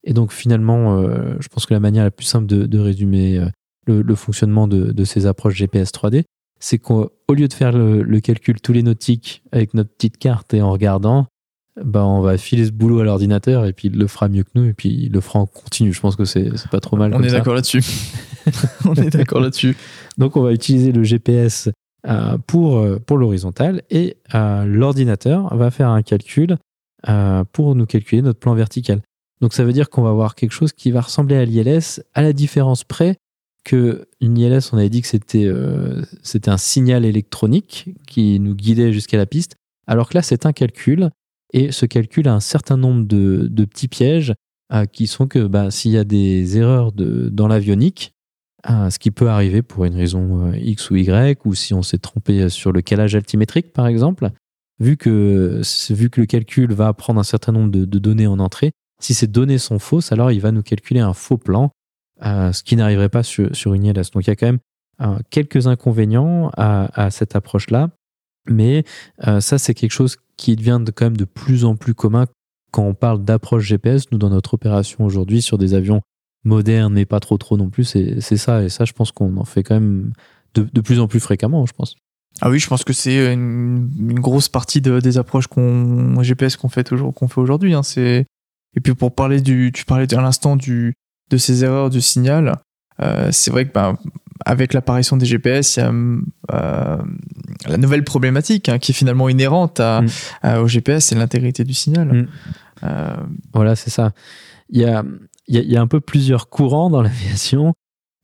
[0.04, 3.40] Et donc finalement, euh, je pense que la manière la plus simple de, résumer
[3.86, 6.24] le, fonctionnement de, ces approches GPS 3D,
[6.60, 10.54] c'est qu'au lieu de faire le, le, calcul tous les nautiques avec notre petite carte
[10.54, 11.26] et en regardant,
[11.84, 14.50] bah, on va filer ce boulot à l'ordinateur et puis il le fera mieux que
[14.54, 15.92] nous et puis il le fera en continu.
[15.92, 17.12] Je pense que c'est pas trop mal.
[17.14, 17.84] On est d'accord là-dessus.
[18.84, 19.76] on est d'accord là-dessus.
[20.18, 21.72] Donc on va utiliser le GPS euh,
[22.46, 26.56] pour, euh, pour l'horizontale et euh, l'ordinateur va faire un calcul
[27.52, 29.00] pour nous calculer notre plan vertical.
[29.40, 32.22] Donc ça veut dire qu'on va avoir quelque chose qui va ressembler à l'ILS à
[32.22, 33.16] la différence près
[33.64, 39.18] que une ILS, on avait dit que c'était un signal électronique qui nous guidait jusqu'à
[39.18, 39.54] la piste,
[39.86, 41.10] alors que là c'est un calcul
[41.52, 44.34] et se calcule un certain nombre de, petits pièges
[44.72, 48.15] euh, qui sont que bah, s'il y a des erreurs de, dans l'avionique,
[48.68, 51.82] euh, ce qui peut arriver pour une raison euh, X ou Y, ou si on
[51.82, 54.30] s'est trompé sur le calage altimétrique par exemple,
[54.80, 58.72] vu que, vu que le calcul va prendre un certain nombre de, données en entrée,
[59.00, 61.70] si ces données sont fausses, alors il va nous calculer un faux plan,
[62.22, 64.10] ce qui n'arriverait pas sur, sur, une ILS.
[64.12, 67.90] Donc il y a quand même quelques inconvénients à, cette approche-là,
[68.48, 68.84] mais
[69.18, 72.26] ça c'est quelque chose qui devient de, quand même de plus en plus commun
[72.70, 74.10] quand on parle d'approche GPS.
[74.12, 76.02] Nous, dans notre opération aujourd'hui, sur des avions
[76.46, 78.62] modernes, mais pas trop trop non plus, c'est ça.
[78.62, 80.12] Et ça, je pense qu'on en fait quand même
[80.54, 81.96] de, plus en plus fréquemment, je pense.
[82.40, 83.88] Ah oui, je pense que c'est une,
[84.20, 87.74] grosse partie de, des approches qu'on GPS qu'on fait, qu'on fait aujourd'hui.
[87.74, 87.82] Hein.
[87.96, 90.94] Et puis pour parler du, tu parlais à l'instant du,
[91.30, 92.56] de ces erreurs de signal.
[93.02, 93.98] Euh, c'est vrai que ben,
[94.44, 95.92] avec l'apparition des GPS, il y a
[96.52, 97.02] euh,
[97.66, 100.58] la nouvelle problématique hein, qui est finalement inhérente mm.
[100.58, 102.08] au GPS, c'est l'intégrité du signal.
[102.08, 102.28] Mm.
[102.84, 103.16] Euh,
[103.52, 104.12] voilà, c'est ça.
[104.68, 105.04] Il y a,
[105.48, 107.74] il y, a, un peu plusieurs courants dans l'aviation.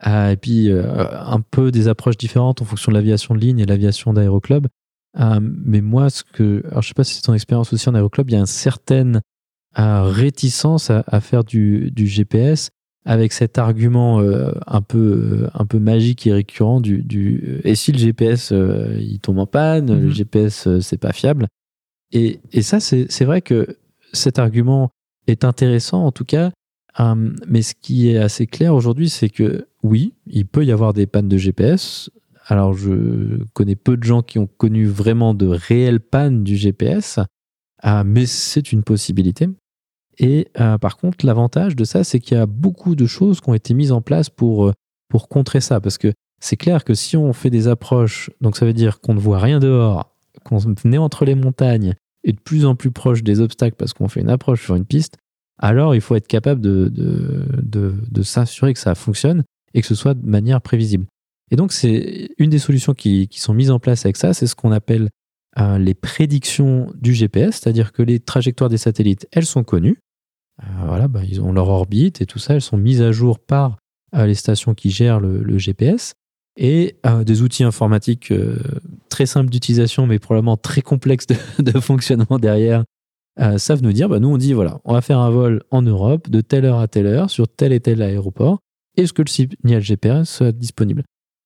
[0.04, 4.12] et puis un peu des approches différentes en fonction de l'aviation de ligne et l'aviation
[4.12, 4.66] d'aéroclub.
[5.40, 8.28] mais moi, ce que, alors je sais pas si c'est ton expérience aussi en aéroclub,
[8.30, 9.20] il y a un certain
[9.74, 12.70] réticence à, faire du, du, GPS
[13.04, 14.20] avec cet argument
[14.66, 19.38] un, peu, un peu magique et récurrent du, du et si le GPS il tombe
[19.38, 20.10] en panne, le mhm.
[20.10, 21.46] GPS c'est pas fiable.
[22.12, 23.78] Et, et ça, c'est vrai que
[24.12, 24.90] cet argument
[25.26, 26.50] est intéressant en tout cas,
[26.98, 31.06] mais ce qui est assez clair aujourd'hui, c'est que oui, il peut y avoir des
[31.06, 32.10] pannes de GPS.
[32.46, 37.18] Alors, je connais peu de gens qui ont connu vraiment de réelles pannes du GPS,
[37.84, 39.48] euh, mais c'est une possibilité.
[40.18, 43.48] Et euh, par contre, l'avantage de ça, c'est qu'il y a beaucoup de choses qui
[43.48, 44.72] ont été mises en place pour, euh,
[45.08, 45.80] pour contrer ça.
[45.80, 49.14] Parce que c'est clair que si on fait des approches, donc ça veut dire qu'on
[49.14, 50.14] ne voit rien dehors,
[50.44, 50.58] qu'on
[50.92, 54.20] est entre les montagnes et de plus en plus proche des obstacles parce qu'on fait
[54.20, 55.16] une approche sur une piste,
[55.62, 59.94] alors il faut être capable de, de, de s'assurer que ça fonctionne et que ce
[59.94, 61.06] soit de manière prévisible.
[61.52, 64.54] Et donc, c'est une des solutions qui, sont mises en place avec ça, c'est ce
[64.54, 65.10] qu'on appelle
[65.58, 69.98] euh, les prédictions du GPS, c'est-à-dire que les trajectoires des satellites, elles sont connues.
[70.62, 73.38] Euh, voilà, bah, ils ont leur orbite et tout ça, elles sont mises à jour
[73.38, 73.76] par
[74.14, 76.14] euh, les stations qui gèrent le, GPS
[76.56, 78.30] et des outils informatiques
[79.08, 82.84] très simples d'utilisation, mais probablement très complexes de, fonctionnement derrière,
[83.56, 86.28] savent nous dire, bah, nous on dit, voilà, on va faire un vol en Europe
[86.28, 88.58] de telle heure à telle heure sur tel et tel aéroport.
[88.96, 91.02] Est-ce que le signal GPS soit disponible?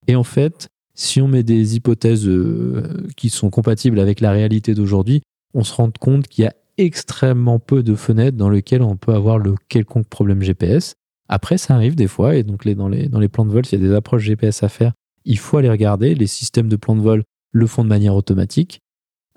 [0.09, 4.75] Et en fait, si on met des hypothèses euh, qui sont compatibles avec la réalité
[4.75, 5.23] d'aujourd'hui,
[5.55, 9.15] on se rend compte qu'il y a extrêmement peu de fenêtres dans lesquelles on peut
[9.15, 10.95] avoir le quelconque problème GPS.
[11.29, 13.65] Après, ça arrive des fois, et donc les, dans, les, dans les plans de vol,
[13.65, 14.93] s'il y a des approches GPS à faire,
[15.25, 16.15] il faut aller regarder.
[16.15, 18.81] Les systèmes de plans de vol le font de manière automatique.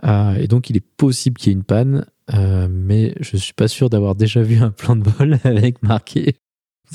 [0.05, 3.39] Euh, et donc, il est possible qu'il y ait une panne, euh, mais je ne
[3.39, 6.35] suis pas sûr d'avoir déjà vu un plan de vol avec marqué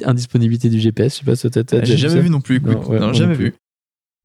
[0.05, 1.15] indisponibilité du GPS.
[1.15, 2.61] Je sais pas si tu J'ai jamais vu non plus.
[2.61, 3.55] non, jamais vu.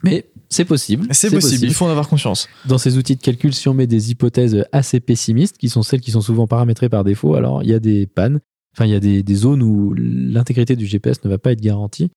[0.02, 1.06] Mais c'est possible.
[1.10, 1.66] C'est possible.
[1.66, 2.48] il faut en avoir conscience.
[2.66, 6.00] Dans ces outils de calcul, si on met des hypothèses assez pessimistes, qui sont celles
[6.00, 8.40] qui sont souvent paramétrées par défaut, alors il y a des pannes,
[8.74, 11.60] enfin il y a des, des zones où l'intégrité du GPS ne va pas être
[11.60, 12.10] garantie.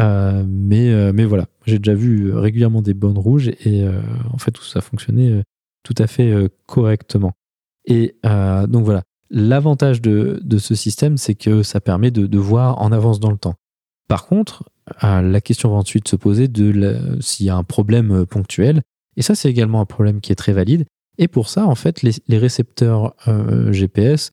[0.00, 4.00] Euh, mais, euh, mais voilà, j'ai déjà vu régulièrement des bonnes rouges et euh,
[4.32, 5.42] en fait tout ça fonctionnait
[5.82, 6.32] tout à fait
[6.66, 7.32] correctement.
[7.84, 9.02] Et donc voilà,
[9.32, 13.54] l'avantage de, ce système, c'est que ça permet de, voir en avance dans le temps.
[14.08, 14.64] Par contre,
[15.00, 18.82] la question va ensuite se poser de s'il y a un problème euh, ponctuel.
[19.16, 20.84] Et ça, c'est également un problème qui est très valide.
[21.18, 24.32] Et pour ça, en fait, les, récepteurs euh, GPS,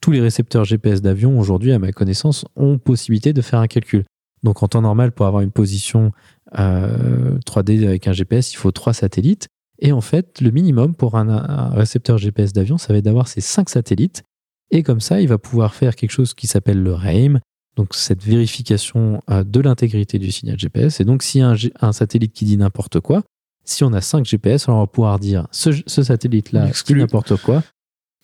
[0.00, 4.04] tous les récepteurs GPS d'avion aujourd'hui, à ma connaissance, ont possibilité de faire un calcul.
[4.42, 6.12] Donc en temps normal, pour avoir une position
[6.52, 9.48] 3D euh, avec un GPS, il faut trois satellites.
[9.78, 13.28] Et en fait, le minimum pour un, un récepteur GPS d'avion, ça va être d'avoir
[13.28, 14.22] ces cinq satellites.
[14.70, 17.40] Et comme ça, il va pouvoir faire quelque chose qui s'appelle le RAIM,
[17.76, 21.00] donc cette vérification euh, de l'intégrité du signal GPS.
[21.00, 23.22] Et donc s'il y a un, satellite qui dit n'importe quoi,
[23.64, 27.62] si on a 5 GPS, alors on va pouvoir dire ce, satellite-là dit n'importe quoi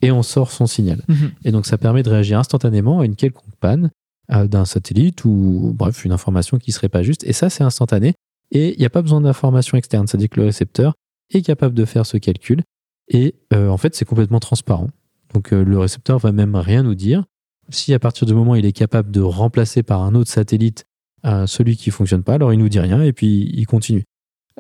[0.00, 1.02] et on sort son signal.
[1.06, 1.32] Mhm.
[1.44, 3.90] Et donc ça permet de réagir instantanément à une quelconque panne
[4.32, 7.24] euh, d'un satellite ou bref, une information qui serait pas juste.
[7.24, 8.14] Et ça, c'est instantané.
[8.50, 10.06] Et il n'y a pas besoin d'information externe.
[10.06, 10.94] C'est-à-dire que le récepteur
[11.38, 12.62] est capable de faire ce calcul.
[13.08, 14.88] Et euh, en fait, c'est complètement transparent.
[15.34, 17.24] Donc le récepteur va même rien nous dire
[17.68, 20.84] si à partir du moment il est capable de remplacer par un autre satellite
[21.24, 24.04] euh, celui qui fonctionne pas, alors il nous dit rien et puis il continue.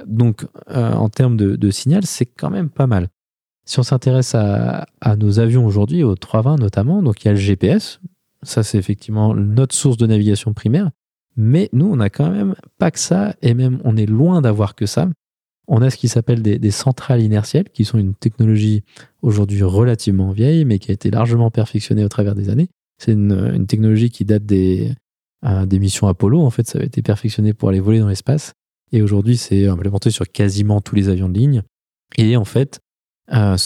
[0.06, 3.08] Donc euh, en termes de, signal, c'est quand même pas mal.
[3.64, 7.38] Si on s'intéresse à, nos avions aujourd'hui, au 320 notamment, donc il y a le
[7.38, 8.00] GPS,
[8.42, 10.90] ça c'est effectivement notre source de navigation primaire,
[11.36, 14.74] mais nous on n'a quand même pas que ça, et même on est loin d'avoir
[14.74, 15.08] que ça.
[15.68, 18.82] On a ce qui s'appelle des, des, centrales inertielles, qui sont une technologie
[19.22, 22.68] aujourd'hui relativement vieille, mais qui a été largement perfectionnée au travers des années,
[23.02, 24.92] c'est une, technologie qui date des,
[25.44, 26.40] euh, des missions Apollo.
[26.40, 28.52] En fait, ça a été perfectionné pour aller voler dans l'espace.
[28.92, 31.62] Et aujourd'hui, c'est implémenté sur quasiment tous les avions de ligne.
[32.16, 32.78] Et en fait,
[33.32, 33.56] euh,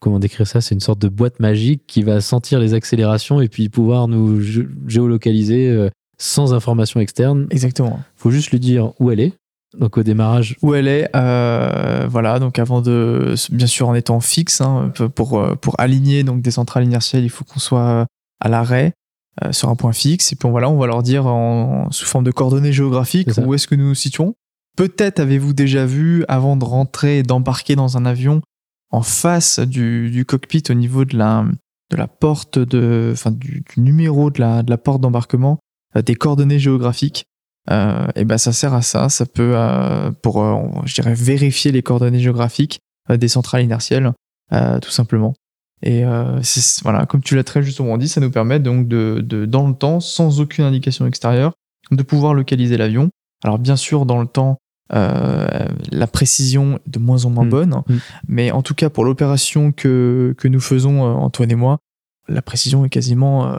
[0.00, 0.60] comment décrire ça?
[0.60, 4.40] C'est une sorte de boîte magique qui va sentir les accélérations et puis pouvoir nous
[4.88, 7.46] géolocaliser euh, sans information externe.
[7.50, 8.00] Exactement.
[8.16, 9.34] faut juste lui dire où elle est.
[9.78, 10.56] Donc au démarrage.
[10.62, 12.38] Où elle est, voilà.
[12.38, 16.84] Donc avant de, bien sûr en étant fixe, hein, pour pour aligner donc des centrales
[16.84, 18.06] inertielles, il faut qu'on soit
[18.40, 18.94] à l'arrêt
[19.42, 22.22] euh, sur un point fixe et puis voilà on va leur dire en, sous forme
[22.22, 24.36] de coordonnées géographiques où est-ce que nous nous situons
[24.76, 28.42] peut-être avez-vous déjà vu avant de rentrer d'embarquer dans un avion
[28.92, 31.46] en face du, cockpit au niveau de la
[31.90, 35.58] de la porte de enfin du, numéro de la de la porte d'embarquement
[35.96, 37.24] euh, des coordonnées géographiques
[37.70, 39.56] euh, et ben ça sert à ça ça peut
[40.22, 40.42] pour
[40.84, 44.12] je dirais vérifier les coordonnées géographiques des centrales inertielles
[44.82, 45.34] tout simplement
[45.84, 46.40] et euh,
[46.82, 49.74] voilà, comme tu l'as très justement dit, ça nous permet donc de, de, dans le
[49.74, 51.52] temps, sans aucune indication extérieure,
[51.90, 53.10] de pouvoir localiser l'avion.
[53.44, 54.56] Alors bien sûr, dans le temps,
[54.94, 55.46] euh,
[55.92, 57.50] la précision est de moins en moins mm.
[57.50, 57.94] bonne, mm.
[58.28, 61.78] mais en tout cas pour l'opération que, que nous faisons, euh, Antoine et moi,
[62.28, 63.52] la précision est quasiment.
[63.52, 63.58] euh,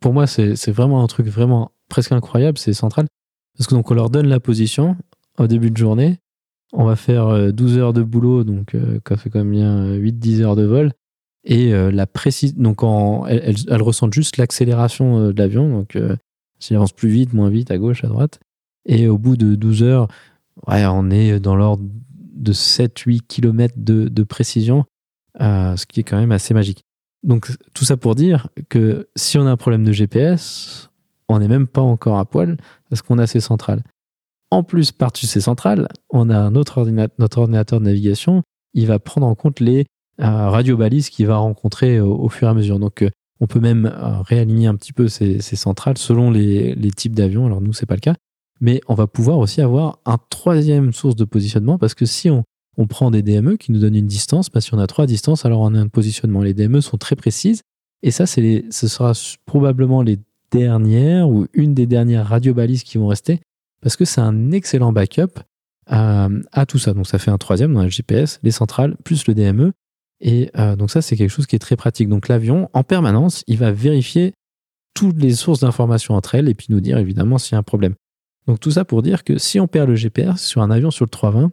[0.00, 3.06] Pour moi, c'est c'est vraiment un truc vraiment presque incroyable, c'est central.
[3.56, 4.96] Parce que donc on leur donne la position
[5.38, 6.18] au début de journée.
[6.72, 10.56] On va faire euh, 12 heures de boulot, donc euh, ça fait combien 8-10 heures
[10.56, 10.92] de vol.
[11.44, 15.94] Et euh, la précise, donc en, elles, elles- ressentent juste l'accélération euh, de l'avion, donc
[15.96, 16.16] euh,
[16.58, 18.40] s'il avance plus vite, moins vite, à gauche, à droite.
[18.84, 20.08] Et au bout de 12 heures,
[20.66, 21.84] ouais, on est dans l'ordre
[22.34, 24.84] de 7-8 km de, de précision,
[25.40, 26.82] euh, ce qui est quand même assez magique.
[27.22, 30.90] Donc tout ça pour dire que si on a un problème de GPS,
[31.28, 32.56] on n'est même pas encore à poil
[32.88, 33.82] parce qu'on a ces centrales.
[34.50, 38.42] En plus, par-dessus ces centrales, on a un autre ordinateur, notre ordinateur de navigation.
[38.74, 39.86] Il va prendre en compte les
[40.20, 42.78] euh, radiobalises qu'il va rencontrer au, au fur et à mesure.
[42.78, 43.10] Donc, euh,
[43.40, 47.46] on peut même euh, réaligner un petit peu ces, centrales selon les, types d'avions.
[47.46, 48.14] Alors, nous, c'est pas le cas.
[48.60, 52.44] Mais on va pouvoir aussi avoir un troisième source de positionnement parce que si on,
[52.88, 55.60] prend des DME qui nous donnent une distance, bah, si on a trois distances, alors
[55.60, 56.42] on a un positionnement.
[56.42, 57.62] Les DME sont très précises.
[58.02, 59.12] Et ça, ce sera
[59.46, 60.18] probablement les
[60.50, 63.40] dernières ou une des dernières radiobalises qui vont rester
[63.80, 65.40] parce que c'est un excellent backup
[65.86, 66.92] à, à tout ça.
[66.92, 69.72] Donc ça fait un troisième dans le GPS, les centrales plus le DME.
[70.20, 72.08] Et euh, donc ça, c'est quelque chose qui est très pratique.
[72.08, 74.32] Donc l'avion, en permanence, il va vérifier
[74.94, 77.62] toutes les sources d'informations entre elles et puis nous dire évidemment s'il y a un
[77.62, 77.94] problème.
[78.46, 81.04] Donc tout ça pour dire que si on perd le GPS sur un avion sur
[81.04, 81.52] le 320,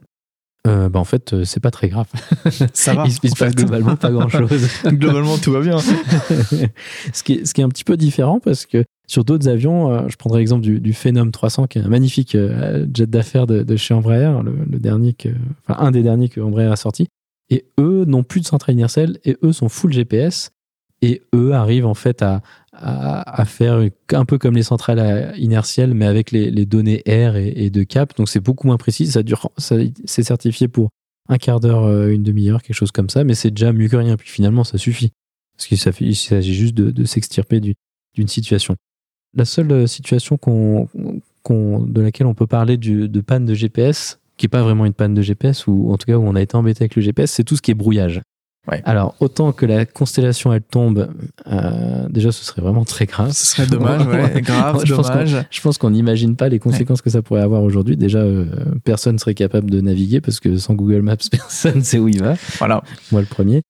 [0.66, 2.06] euh, bah en fait, euh, c'est pas très grave.
[2.72, 3.04] Ça va.
[3.06, 4.68] Il se passe globalement pas grand chose.
[4.86, 5.78] Globalement, tout va bien.
[7.12, 9.92] ce, qui est, ce qui est un petit peu différent parce que sur d'autres avions,
[9.92, 13.46] euh, je prendrai l'exemple du, du Phenom 300 qui est un magnifique euh, jet d'affaires
[13.46, 15.28] de, de chez Embraer, le, le dernier que,
[15.66, 17.08] enfin un des derniers que Embraer a sorti.
[17.50, 20.50] Et eux n'ont plus de centrale inertielle et eux sont full GPS
[21.02, 22.40] et eux arrivent en fait à,
[22.76, 27.82] à, faire un peu comme les centrales inertielles mais avec les, données R et, de
[27.82, 28.16] cap.
[28.16, 29.06] Donc c'est beaucoup moins précis.
[29.06, 30.90] Ça dure, c'est certifié pour
[31.28, 33.96] un quart d'heure, euh, une demi-heure, quelque chose comme ça, mais c'est déjà mieux que
[33.96, 34.16] rien.
[34.16, 35.12] Puis finalement, ça suffit.
[35.56, 35.78] Parce qu'il
[36.16, 37.74] s'agit juste de, s'extirper du-
[38.14, 38.76] d'une situation.
[39.34, 40.38] La seule euh, situation
[41.48, 45.14] de laquelle on peut parler de panne de GPS, qui n'est pas vraiment une panne
[45.14, 47.44] de GPS, ou en tout cas où on a été embêté avec le GPS, c'est
[47.44, 48.20] tout ce qui est brouillage.
[48.70, 48.80] Ouais.
[48.86, 51.08] Alors, autant que la constellation, elle tombe,
[51.46, 53.32] euh, déjà, ce serait vraiment très grave.
[53.32, 54.40] Ce serait dommage, ouais.
[54.42, 55.36] Grave, Je pense qu'on- dommage.
[55.50, 57.96] Je pense qu'on n'imagine pas les conséquences que ça pourrait avoir aujourd'hui.
[57.96, 58.46] Déjà, euh,
[58.84, 62.20] personne serait capable de naviguer parce que sans Google Maps, personne ne sait où il
[62.22, 62.34] va.
[62.58, 62.82] Voilà.
[63.12, 63.60] Moi, le premier.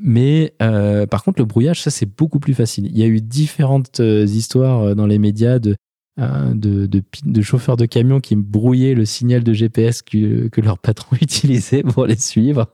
[0.00, 2.86] Mais euh, par contre, le brouillage, ça, c'est beaucoup plus facile.
[2.86, 5.74] Il y a eu différentes euh, histoires euh, dans les médias de,
[6.18, 10.78] de, de, de chauffeurs de camions qui brouillaient le signal de GPS que, que leur
[10.78, 12.66] patron utilisait pour les suivre.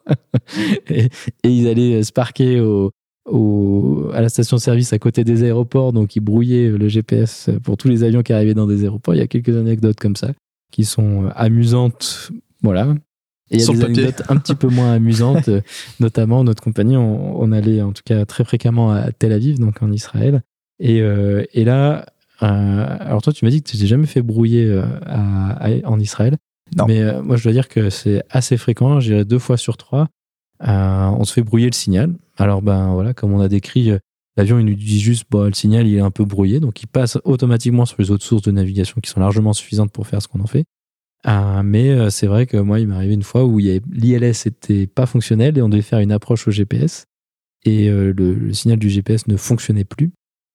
[0.88, 1.10] et,
[1.42, 2.90] et ils allaient se parquer au,
[3.26, 7.88] au, à la station-service à côté des aéroports, donc ils brouillaient le GPS pour tous
[7.88, 9.14] les avions qui arrivaient dans des aéroports.
[9.14, 10.32] Il y a quelques anecdotes comme ça
[10.70, 12.30] qui sont euh, amusantes.
[12.62, 12.94] Voilà.
[13.50, 14.02] Et il y a des papier.
[14.04, 15.60] anecdotes un petit peu moins amusantes, euh,
[16.00, 19.82] notamment notre compagnie, on, on allait en tout cas très fréquemment à Tel Aviv, donc
[19.82, 20.42] en Israël.
[20.80, 22.06] Et, euh, et là,
[22.42, 25.86] euh, alors toi, tu m'as dit que tu t'es jamais fait brouiller euh, à- à-
[25.88, 26.36] en Israël.
[26.76, 26.86] Non.
[26.86, 28.98] Mais euh, moi, je dois dire que c'est assez fréquent.
[29.00, 30.08] Je dirais deux fois sur trois,
[30.60, 32.14] on se fait brouiller le signal.
[32.36, 33.92] Alors, ben voilà, comme on a décrit,
[34.36, 36.58] l'avion, il nous dit juste, bon, le signal, il est un peu brouillé.
[36.60, 40.06] Donc, il passe automatiquement sur les autres sources de navigation qui sont largement suffisantes pour
[40.06, 40.64] faire ce qu'on en fait.
[41.62, 45.56] Mais c'est vrai que moi, il m'est arrivé une fois où l'ILS était pas fonctionnel
[45.56, 47.04] et on devait faire une approche au GPS.
[47.64, 50.10] Et le, le signal du GPS ne fonctionnait plus.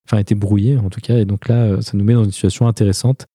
[0.09, 1.19] Enfin, était brouillé en tout cas.
[1.19, 3.27] Et donc là, euh, ça nous met dans une situation intéressante.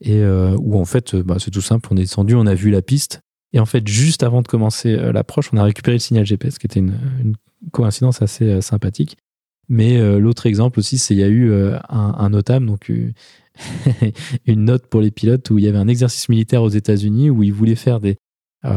[0.00, 1.86] Et euh, où en fait, euh, bah, c'est tout simple.
[1.90, 3.20] On est descendu, on a vu la piste.
[3.52, 6.66] Et en fait, juste avant de commencer l'approche, on a récupéré le signal GPS, qui
[6.66, 6.96] était une,
[7.70, 9.18] coïncidence assez sympathique.
[9.68, 12.90] Mais l'autre exemple aussi, c'est il y a eu un, un donc
[14.46, 17.42] une note pour les pilotes où il y avait un exercice militaire aux États-Unis où
[17.42, 18.16] ils voulaient faire des,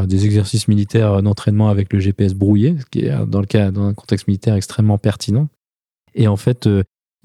[0.04, 3.86] des exercices militaires d'entraînement avec le GPS brouillé, ce qui est dans le cas dans
[3.86, 5.48] un contexte militaire extrêmement pertinent.
[6.14, 6.68] Et en fait,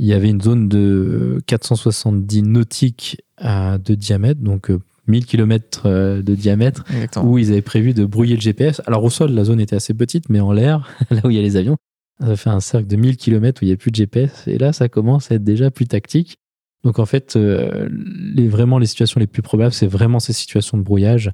[0.01, 5.87] il y avait une zone de 470 nautiques euh, de diamètre, donc euh, 1000 km
[6.21, 7.31] de diamètre, Exactement.
[7.31, 8.81] où ils avaient prévu de brouiller le GPS.
[8.87, 11.39] Alors au sol, la zone était assez petite, mais en l'air, là où il y
[11.39, 11.77] a les avions,
[12.19, 14.47] ça fait un cercle de 1000 km où il n'y a plus de GPS.
[14.47, 16.37] Et là, ça commence à être déjà plus tactique.
[16.83, 20.77] Donc en fait, euh, les, vraiment les situations les plus probables, c'est vraiment ces situations
[20.77, 21.31] de brouillage.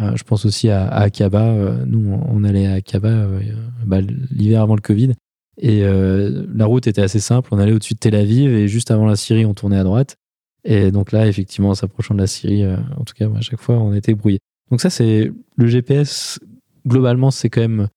[0.00, 1.44] Euh, je pense aussi à, à Akaba.
[1.44, 3.40] Euh, nous, on, allait à Akaba euh,
[3.84, 5.14] bah, l'hiver avant le Covid.
[5.60, 7.48] Et euh, la route était assez simple.
[7.52, 10.16] On allait au-dessus de Tel Aviv et juste avant la Syrie, on tournait à droite.
[10.64, 13.60] Et donc là, effectivement, en s'approchant de la Syrie, euh, en tout cas, à chaque
[13.60, 14.38] fois, on était brouillé.
[14.70, 16.38] Donc ça, c'est le GPS.
[16.86, 17.88] Globalement, c'est quand même.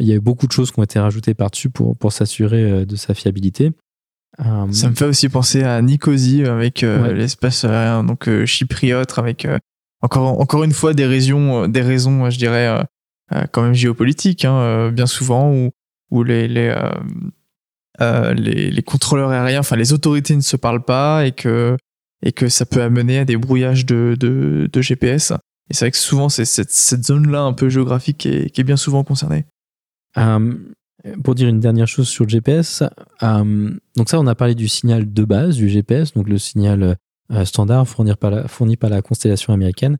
[0.00, 2.62] Il y a eu beaucoup de choses qui ont été rajoutées par-dessus pour, pour s'assurer
[2.62, 3.72] euh, de sa fiabilité.
[4.38, 7.14] Ça me fait aussi penser à Nicosie avec euh, Ouais.
[7.14, 9.46] l'espace aérien donc chypriote avec
[10.00, 12.82] encore encore une fois des raisons des raisons je dirais
[13.52, 15.70] quand même géopolitiques hein, bien souvent où
[16.12, 16.92] où les euh,
[18.00, 21.76] euh, les, les contrôleurs aériens, enfin les autorités ne se parlent pas et que,
[22.24, 25.32] et que ça peut amener à des brouillages de, de, GPS.
[25.70, 29.04] Et c'est vrai que souvent, c'est cette, zone-là un peu géographique qui est, bien souvent
[29.04, 29.46] concernée.
[30.18, 30.54] Euh,
[31.24, 32.84] pour dire une dernière chose sur le GPS,
[33.20, 36.96] donc ça, on a parlé du signal de base du GPS, donc le signal
[37.44, 39.96] standard fourni par, la, fourni par la constellation américaine.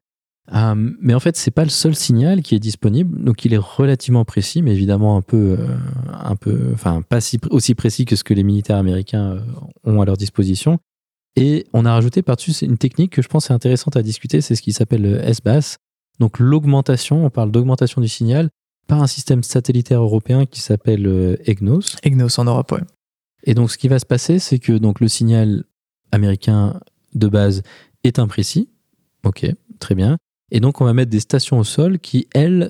[0.53, 3.59] Euh, mais en fait, c'est pas le seul signal qui est disponible, donc il est
[3.59, 5.77] relativement précis, mais évidemment un peu, euh,
[6.13, 9.41] un peu, enfin pas si, aussi précis que ce que les militaires américains euh,
[9.85, 10.79] ont à leur disposition.
[11.37, 14.55] Et on a rajouté par-dessus une technique que je pense est intéressante à discuter, c'est
[14.55, 15.77] ce qui s'appelle le S-BAS,
[16.19, 17.25] donc l'augmentation.
[17.25, 18.51] On parle d'augmentation du signal
[18.89, 21.97] par un système satellitaire européen qui s'appelle EGNOS.
[22.03, 22.83] EGNOS en Europe, ouais.
[23.45, 25.65] Et donc, ce qui va se passer, c'est que donc le signal
[26.11, 26.81] américain
[27.15, 27.63] de base
[28.05, 28.69] est imprécis.
[29.25, 29.47] Ok,
[29.79, 30.19] très bien.
[30.55, 32.69] Et donc, on va mettre des stations au sol qui, elles,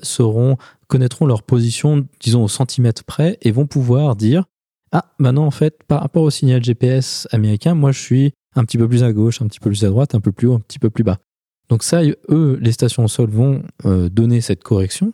[0.87, 4.45] connaîtront leur position, disons, au centimètre près et vont pouvoir dire
[4.93, 8.77] Ah, maintenant, en fait, par rapport au signal GPS américain, moi, je suis un petit
[8.77, 10.61] peu plus à gauche, un petit peu plus à droite, un peu plus haut, un
[10.61, 11.19] petit peu plus bas.
[11.67, 15.11] Donc, ça, eux, les stations au sol vont euh, donner cette correction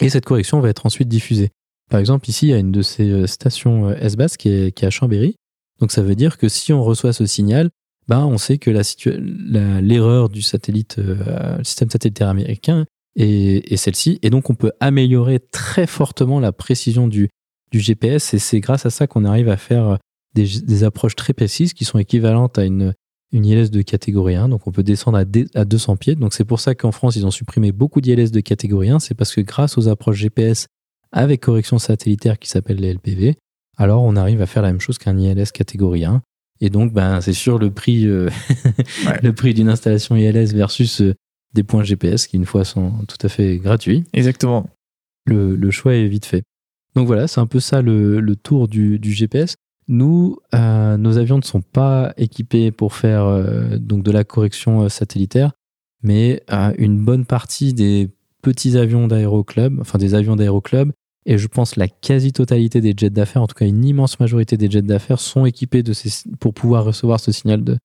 [0.00, 1.50] et cette correction va être ensuite diffusée.
[1.88, 4.84] Par exemple, ici, il y a une de ces euh, stations euh, S-BAS qui qui
[4.84, 5.36] est à Chambéry.
[5.78, 7.70] Donc, ça veut dire que si on reçoit ce signal,
[8.12, 12.84] ben, on sait que l'erreur du satellite, euh, système satellitaire américain
[13.16, 14.18] est, celle-ci.
[14.20, 17.30] Et donc, on peut améliorer très fortement la précision du,
[17.72, 18.34] GPS.
[18.34, 19.96] Et c'est grâce à ça qu'on arrive à faire
[20.34, 22.92] des, approches très précises qui sont équivalentes à une,
[23.32, 24.50] une ILS de catégorie 1.
[24.50, 25.24] Donc, on peut descendre à,
[25.58, 26.14] à 200 pieds.
[26.14, 28.98] Donc, c'est pour ça qu'en France, ils ont supprimé beaucoup d'ILS de catégorie 1.
[28.98, 30.66] C'est parce que grâce aux approches GPS
[31.12, 33.36] avec correction satellitaire qui s'appelle les LPV,
[33.78, 36.20] alors on arrive à faire la même chose qu'un ILS catégorie 1.
[36.64, 38.28] Et donc, ben, c'est sûr, le prix, euh,
[39.06, 39.18] Ouais.
[39.22, 41.12] le prix d'une installation ILS versus euh,
[41.54, 44.70] des points GPS qui, une fois, sont tout à fait gratuits, Exactement.
[45.26, 46.44] le, le choix est vite fait.
[46.94, 49.56] Donc voilà, c'est un peu ça le, le tour du, du GPS.
[49.88, 54.88] Nous, euh, nos avions ne sont pas équipés pour faire euh, donc de la correction
[54.88, 55.52] satellitaire,
[56.02, 56.42] mais
[56.78, 58.08] une bonne partie des
[58.42, 60.92] petits avions d'aéroclub, enfin des avions d'aéroclub,
[61.26, 64.70] et je pense la quasi-totalité des jets d'affaires, en tout cas une immense majorité des
[64.70, 67.78] jets d'affaires, sont équipés de ces, pour pouvoir recevoir ce signal de,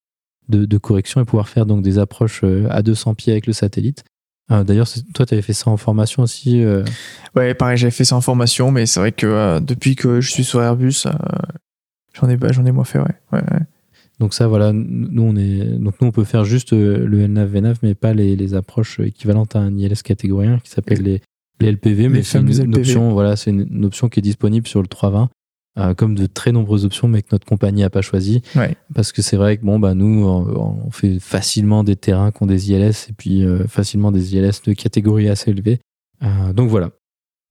[0.48, 3.52] de, de correction et pouvoir faire donc des approches euh, à 200 pieds avec le
[3.52, 4.04] satellite.
[4.50, 6.62] Euh, D'ailleurs, toi, tu avais fait ça en formation aussi.
[6.64, 6.82] euh,
[7.36, 10.30] Ouais, pareil, j'avais fait ça en formation, mais c'est vrai que euh, depuis que je
[10.30, 11.12] suis sur Airbus, euh,
[12.14, 13.04] j'en ai, j'en ai moins fait, ouais.
[13.32, 13.60] ouais, ouais.
[14.20, 17.78] Donc ça, voilà, nous on est, donc nous on peut faire juste le LNAV VNAV,
[17.84, 21.20] mais pas les, les approches équivalentes à un ILS catégorie 1 qui s'appelle les,
[21.60, 22.78] les LPV, mais c'est une, LPV.
[22.78, 25.30] option, voilà, c'est une, option qui est disponible sur le 320,
[25.78, 28.76] euh, comme de très nombreuses options, mais que notre compagnie n'a pas choisi, Ouais.
[28.94, 32.46] parce que c'est vrai que bon bah nous on, fait facilement des terrains qui ont
[32.46, 35.80] des ILS et puis euh, facilement des ILS de catégorie assez élevée.
[36.22, 36.90] Euh, donc voilà.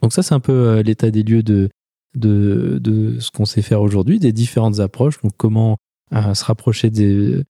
[0.01, 1.69] Donc ça c'est un peu l'état des lieux de
[2.15, 5.21] de, de ce qu'on sait faire aujourd'hui, des différentes approches.
[5.21, 5.77] Donc comment
[6.11, 7.43] se rapprocher des,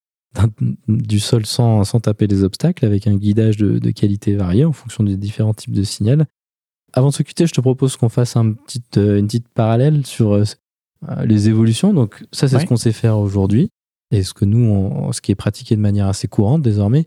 [0.88, 4.72] du sol sans, sans taper les obstacles avec un guidage de, de qualité variée en
[4.72, 6.26] fonction des différents types de signal.
[6.94, 10.06] Avant de se quitter, je te propose qu'on fasse un petit, euh, une petite parallèle
[10.06, 10.44] sur euh,
[11.08, 11.92] euh, les évolutions.
[11.92, 12.62] Donc ça, c'est Ouais.
[12.62, 13.68] ce qu'on sait faire aujourd'hui
[14.10, 17.06] et ce que nous, on- ce qui est pratiqué de manière assez courante désormais.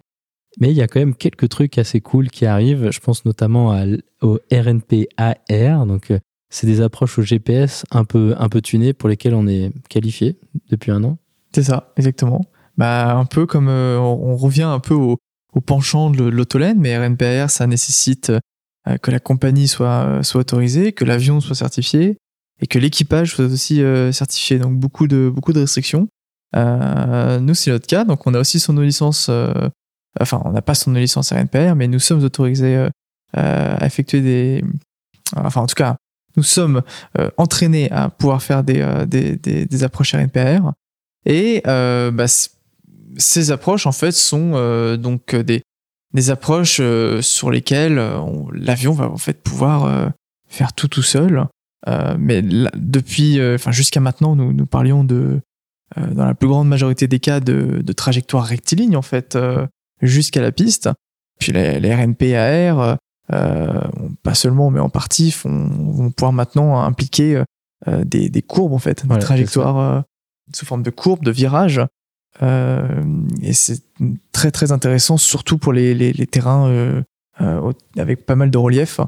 [0.59, 2.89] Mais il y a quand même quelques trucs assez cool qui arrivent.
[2.91, 3.86] Je pense notamment à
[4.21, 5.86] au RNP-AR.
[5.86, 6.11] Donc,
[6.49, 10.38] c'est des approches au GPS un peu, un peu tunées pour lesquelles on est qualifié
[10.69, 11.17] depuis un an.
[11.53, 12.41] C'est ça, exactement.
[12.77, 15.17] Bah, un peu comme euh, on, on revient un peu au,
[15.53, 18.32] au penchant de l'autolène, mais RNPR, ça nécessite
[19.01, 22.17] que la compagnie soit, euh, soit autorisée, que l'avion soit certifié
[22.61, 24.59] et que l'équipage soit aussi euh, certifié.
[24.59, 26.07] Donc beaucoup de, beaucoup de restrictions.
[26.55, 28.03] Euh, nous, c'est notre cas.
[28.03, 29.27] Donc on a aussi son licence.
[29.29, 29.69] euh,
[30.19, 32.89] enfin, on n'a pas son licence RNPR, mais nous sommes autorisés euh,
[33.34, 34.63] à effectuer des.
[35.36, 35.95] Enfin, en tout cas,
[36.38, 36.82] nous sommes
[37.17, 40.71] euh, entraînés à pouvoir faire des, euh, des, des, des approches RNPR.
[41.25, 42.25] Et euh, bah,
[43.17, 45.61] ces approches, en fait, sont euh, donc euh, des,
[46.14, 50.09] des approches euh, sur lesquelles euh, on- l'avion va en fait pouvoir euh,
[50.47, 51.45] faire tout tout seul.
[51.88, 55.39] Euh, mais là, depuis, euh, enfin jusqu'à maintenant, nous, nous parlions de,
[55.97, 59.66] euh, dans la plus grande majorité des cas, de, de trajectoires rectilignes en fait, euh,
[60.01, 60.89] jusqu'à la piste.
[61.39, 62.97] Puis les, les RNP-AR,
[63.34, 63.82] euh,
[64.22, 67.43] pas seulement, mais en partie, font, vont pouvoir maintenant impliquer
[67.88, 70.01] euh, des, des courbes en fait, des trajectoires euh,
[70.53, 71.82] sous forme de courbes, de virages.
[72.44, 73.02] Euh,
[73.42, 73.82] et c'est
[74.32, 77.02] très très intéressant, surtout pour les, les, les terrains euh,
[77.42, 79.00] euh, avec pas mal de relief.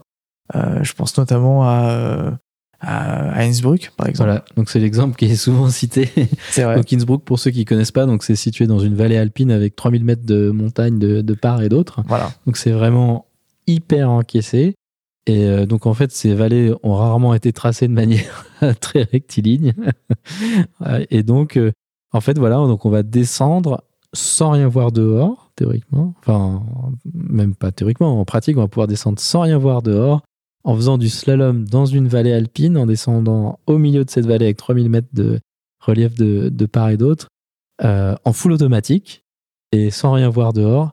[0.54, 2.38] Je pense notamment à,
[2.82, 4.30] Innsbruck, par exemple.
[4.30, 6.10] Voilà, donc c'est l'exemple qui est souvent cité.
[6.52, 6.76] C'est vrai.
[6.76, 9.76] Donc Innsbruck, pour ceux qui connaissent pas, donc c'est situé dans une vallée alpine avec
[9.78, 12.02] 3000 mètres de montagne de, de part et d'autre.
[12.08, 12.32] Voilà.
[12.46, 13.26] Donc c'est vraiment
[13.68, 14.76] hyper encaissé.
[15.26, 18.46] Et donc en fait, ces vallées ont rarement été tracées de manière
[18.82, 19.74] très rectiligne.
[21.10, 21.58] et donc,
[22.14, 23.84] en fait, voilà, donc on va descendre
[24.14, 26.14] sans rien voir dehors, théoriquement.
[26.20, 26.64] Enfin,
[27.14, 30.22] même pas théoriquement, en pratique, on va pouvoir descendre sans rien voir dehors,
[30.64, 34.45] en faisant du slalom dans une vallée alpine, en descendant au milieu de cette vallée
[34.45, 35.39] avec 3000 mètres de
[35.80, 37.28] relief de, part et d'autre,
[37.84, 39.26] euh, en full automatique
[39.72, 40.91] et sans rien voir dehors.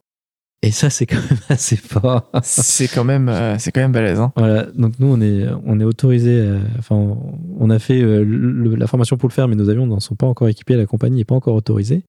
[0.63, 2.31] Et ça, c'est quand même assez fort.
[2.43, 4.19] c'est quand même, euh, c'est quand même balèze.
[4.21, 4.33] Hein.
[4.37, 4.65] Voilà.
[4.75, 6.33] Donc nous, on est, on est autorisé.
[6.33, 7.17] euh, Enfin,
[7.59, 10.17] on, a fait euh, le- la formation pour le faire, mais nos avions n'en sont
[10.17, 10.77] pas encore équipés.
[10.77, 12.03] La compagnie n'est pas encore autorisée.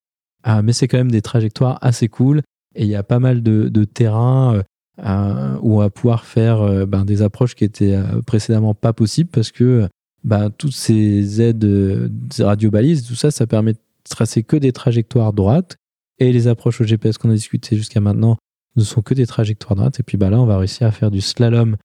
[0.44, 2.42] Ah, mais c'est quand même des trajectoires assez cool.
[2.76, 4.62] Et il y a pas mal de, de terrains
[5.04, 9.52] euh, où on va pouvoir faire ben, des approches qui étaient précédemment pas possibles parce
[9.52, 9.88] que
[10.24, 13.80] ben, toutes ces aides, ces radiobalises, tout ça, ça permet de
[14.10, 15.78] tracer que des trajectoires droites.
[16.22, 18.38] Et les approches au GPS qu'on a discuté jusqu'à maintenant
[18.76, 20.00] ne sont que des trajectoires droites.
[20.00, 21.78] Et puis bah là, on va réussir à faire du slalom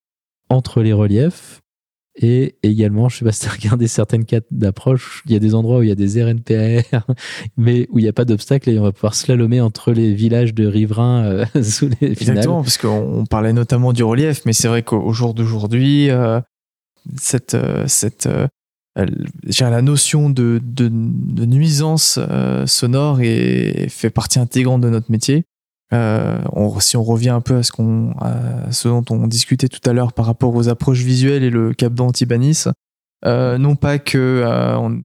[0.51, 1.63] entre les reliefs.
[2.17, 5.39] Et également, je sais pas si tu as regardé certaines cartes d'approche, il y a
[5.39, 7.01] des endroits où il y a des RNPR,
[7.57, 10.53] mais où il n'y a pas d'obstacle et on va pouvoir slalomer entre les villages
[10.53, 12.37] de riverains euh, sous les finales.
[12.37, 16.43] Exactement, parce qu'on on parlait notamment du relief, mais c'est vrai qu'au jour d'aujourd'hui, euh,
[17.17, 18.29] cette, euh, cette,
[18.99, 19.07] euh,
[19.61, 25.45] la notion de, de, de nuisance euh, sonore est, fait partie intégrante de notre métier.
[25.93, 29.69] Euh, on- si on revient un peu à ce, qu'on, à ce dont on discutait
[29.69, 32.65] tout à l'heure par rapport aux approches visuelles et le cap d'Antibanis,
[33.25, 35.01] euh, non pas que euh, on-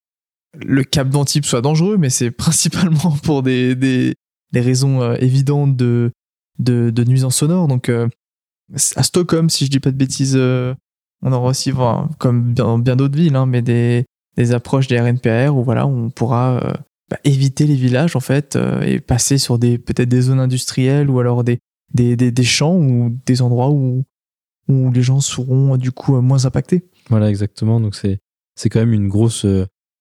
[0.58, 2.32] le cap d'Antibes soit dangereux, mais c'est
[3.12, 4.16] principalement pour des, des,
[4.52, 6.12] des raisons euh, évidentes de,
[6.60, 7.68] de, de nuisance sonore.
[7.68, 7.90] Donc,
[8.96, 10.36] à Stockholm, si je dis pas de bêtises,
[11.22, 11.72] on aura aussi,
[12.18, 14.06] comme dans bien d'autres villes, hein, mais des,
[14.38, 16.74] des approches des RNPR où voilà, on pourra euh,
[17.10, 21.10] bah, éviter les villages en fait euh, et passer sur des peut-être des zones industrielles
[21.10, 21.60] ou alors des,
[21.94, 24.04] des, des, des champs ou des endroits où,
[24.68, 26.84] où les gens seront euh, du coup moins impactés.
[27.10, 27.80] Voilà, exactement.
[27.80, 28.20] Donc c'est
[28.56, 29.46] c'est quand même une grosse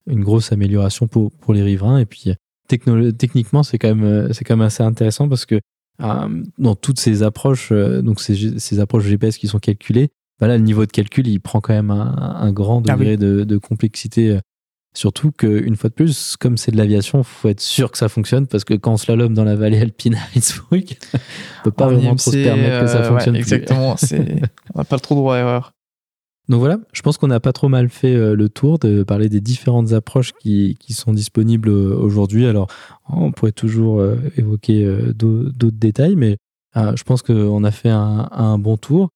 [0.07, 1.99] une grosse amélioration pour pour les riverains.
[1.99, 2.35] Et puis
[2.69, 5.61] techniquement, c'est quand même c'est quand même assez intéressant parce que
[5.99, 10.11] dans toutes ces approches, donc ces, ces approches GPS qui sont calculées,
[10.41, 13.05] bah là, le niveau de calcul, il prend quand même un, un grand Ah oui.
[13.05, 14.31] degré de, de complexité.
[14.31, 14.41] euh,
[14.93, 18.49] Surtout qu'une fois de plus, comme c'est de l'aviation, faut être sûr que ça fonctionne
[18.49, 21.93] parce que quand on slalom dans la vallée alpine à Innsbruck, on peut pas En
[21.93, 23.35] vraiment trop se permettre que ça euh, ouais, fonctionne.
[23.35, 23.41] plus.
[23.41, 24.43] exactement, c'est,
[24.75, 25.71] on n'a pas trop droit à erreur.
[26.49, 29.29] Donc voilà, je pense qu'on n'a pas trop mal fait euh, le tour de parler
[29.29, 32.47] des différentes approches qui, qui sont disponibles aujourd'hui.
[32.47, 32.67] Alors,
[33.09, 34.03] on pourrait toujours
[34.37, 36.37] évoquer d'au- d'autres détails, mais
[36.75, 39.11] je pense qu'on a fait un, un bon tour.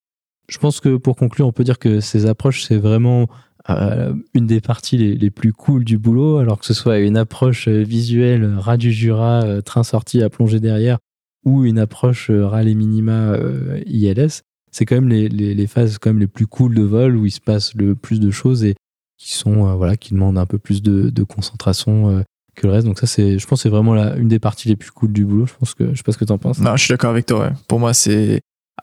[0.48, 3.28] Je pense que pour conclure, on peut dire que ces approches, c'est vraiment
[3.70, 7.68] euh, une des parties les, plus cool du boulot, alors que ce soit une approche
[7.68, 10.98] euh, visuelle, ras du Jura, euh, train sorti à plonger derrière,
[11.44, 14.42] ou une approche euh, rallye minima euh, ILS
[14.74, 17.40] c'est quand même les, phases quand même les plus cool de vol où il se
[17.40, 18.74] passe le plus de choses et
[19.16, 22.22] qui sont euh, voilà qui demandent un peu plus de, concentration euh,
[22.56, 22.86] que le reste.
[22.86, 25.46] Donc ça c'est je pense c'est vraiment une des parties les plus cool du boulot.
[25.46, 26.58] Je pense que je sais pas ce que t'en penses.
[26.58, 27.52] Non, je suis d'accord avec toi.
[27.68, 28.38] Pour moi, c'est euh,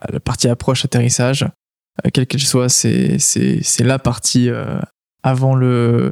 [0.10, 4.80] la partie approche atterrissage, euh, quelle qu'elle soit, c'est c'est la partie euh,
[5.24, 6.12] avant le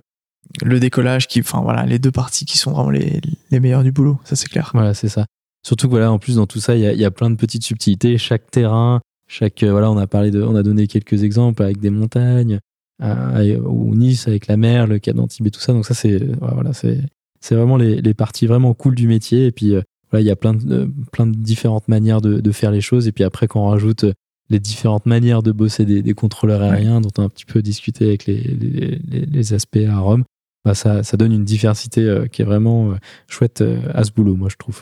[0.64, 3.22] le décollage qui, enfin voilà, les deux parties qui sont vraiment les
[3.52, 4.20] les meilleures du boulot.
[4.24, 4.72] Ça c'est clair.
[4.74, 5.26] voilà c'est ça
[5.64, 7.36] surtout que voilà en plus dans tout ça il y a, y a plein de
[7.36, 11.24] petites subtilités chaque terrain chaque euh, voilà on a parlé de on a donné quelques
[11.24, 12.60] exemples avec des montagnes
[13.02, 16.20] euh, ou Nice avec la mer le Cap d'Antibes et tout ça donc ça c'est
[16.40, 17.02] voilà c'est
[17.42, 19.76] c'est vraiment les, les parties vraiment cool du métier et puis
[20.12, 22.82] voilà il y a plein de, euh, plein de différentes manières de, de faire les
[22.82, 23.08] choses.
[23.08, 24.14] Et puis après quand on rajoute euh,
[24.50, 27.62] les différentes manières de bosser des, des contrôleurs aériens dont on a un petit peu
[27.62, 30.24] discuté avec les, les, les- les aspects à Rome
[30.66, 32.94] bah ça, ça donne une diversité euh, qui est vraiment
[33.28, 34.82] chouette à ce boulot moi je trouve.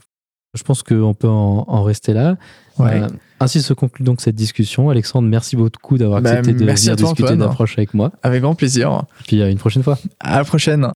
[0.57, 2.35] Je pense qu'on peut en, en rester là.
[2.79, 3.01] Ouais.
[3.03, 3.07] Euh,
[3.39, 4.89] ainsi se conclut donc cette discussion.
[4.89, 8.11] Alexandre merci beaucoup d'avoir Bah, accepté de venir discuter d'approche avec moi.
[8.23, 9.03] Avec grand plaisir.
[9.27, 9.99] puis à une prochaine fois.
[10.19, 10.87] À la prochaine.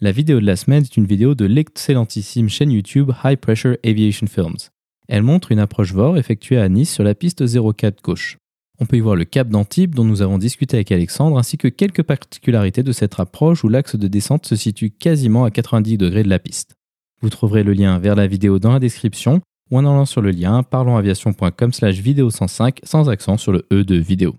[0.00, 4.28] La vidéo de la semaine est une vidéo de l'excellentissime chaîne YouTube High Pressure Aviation
[4.28, 4.70] Films.
[5.08, 8.38] Elle montre une approche VOR effectuée à Nice sur la piste 04 gauche.
[8.78, 11.66] On peut y voir le cap d'Antibes dont nous avons discuté avec Alexandre ainsi que
[11.66, 16.22] quelques particularités de cette approche où l'axe de descente se situe quasiment à 90 degrés
[16.22, 16.76] de la piste.
[17.20, 19.40] Vous trouverez le lien vers la vidéo dans la description
[19.72, 23.82] ou en allant sur le lien parlonsaviation.com slash vidéo 105 sans accent sur le E
[23.82, 24.36] de vidéo.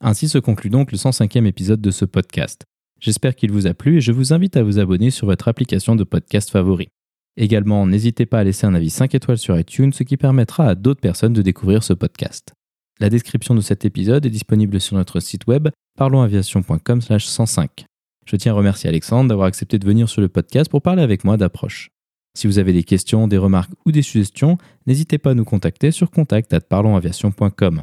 [0.00, 2.64] Ainsi se conclut donc le 105e épisode de ce podcast.
[3.00, 5.96] J'espère qu'il vous a plu et je vous invite à vous abonner sur votre application
[5.96, 6.88] de podcast favori.
[7.36, 10.74] Également, n'hésitez pas à laisser un avis 5 étoiles sur iTunes, ce qui permettra à
[10.74, 12.52] d'autres personnes de découvrir ce podcast.
[13.00, 17.84] La description de cet épisode est disponible sur notre site web parlonsaviation.com/105.
[18.26, 21.24] Je tiens à remercier Alexandre d'avoir accepté de venir sur le podcast pour parler avec
[21.24, 21.90] moi d'approche.
[22.36, 25.90] Si vous avez des questions, des remarques ou des suggestions, n'hésitez pas à nous contacter
[25.90, 27.82] sur contact@parlonsaviation.com.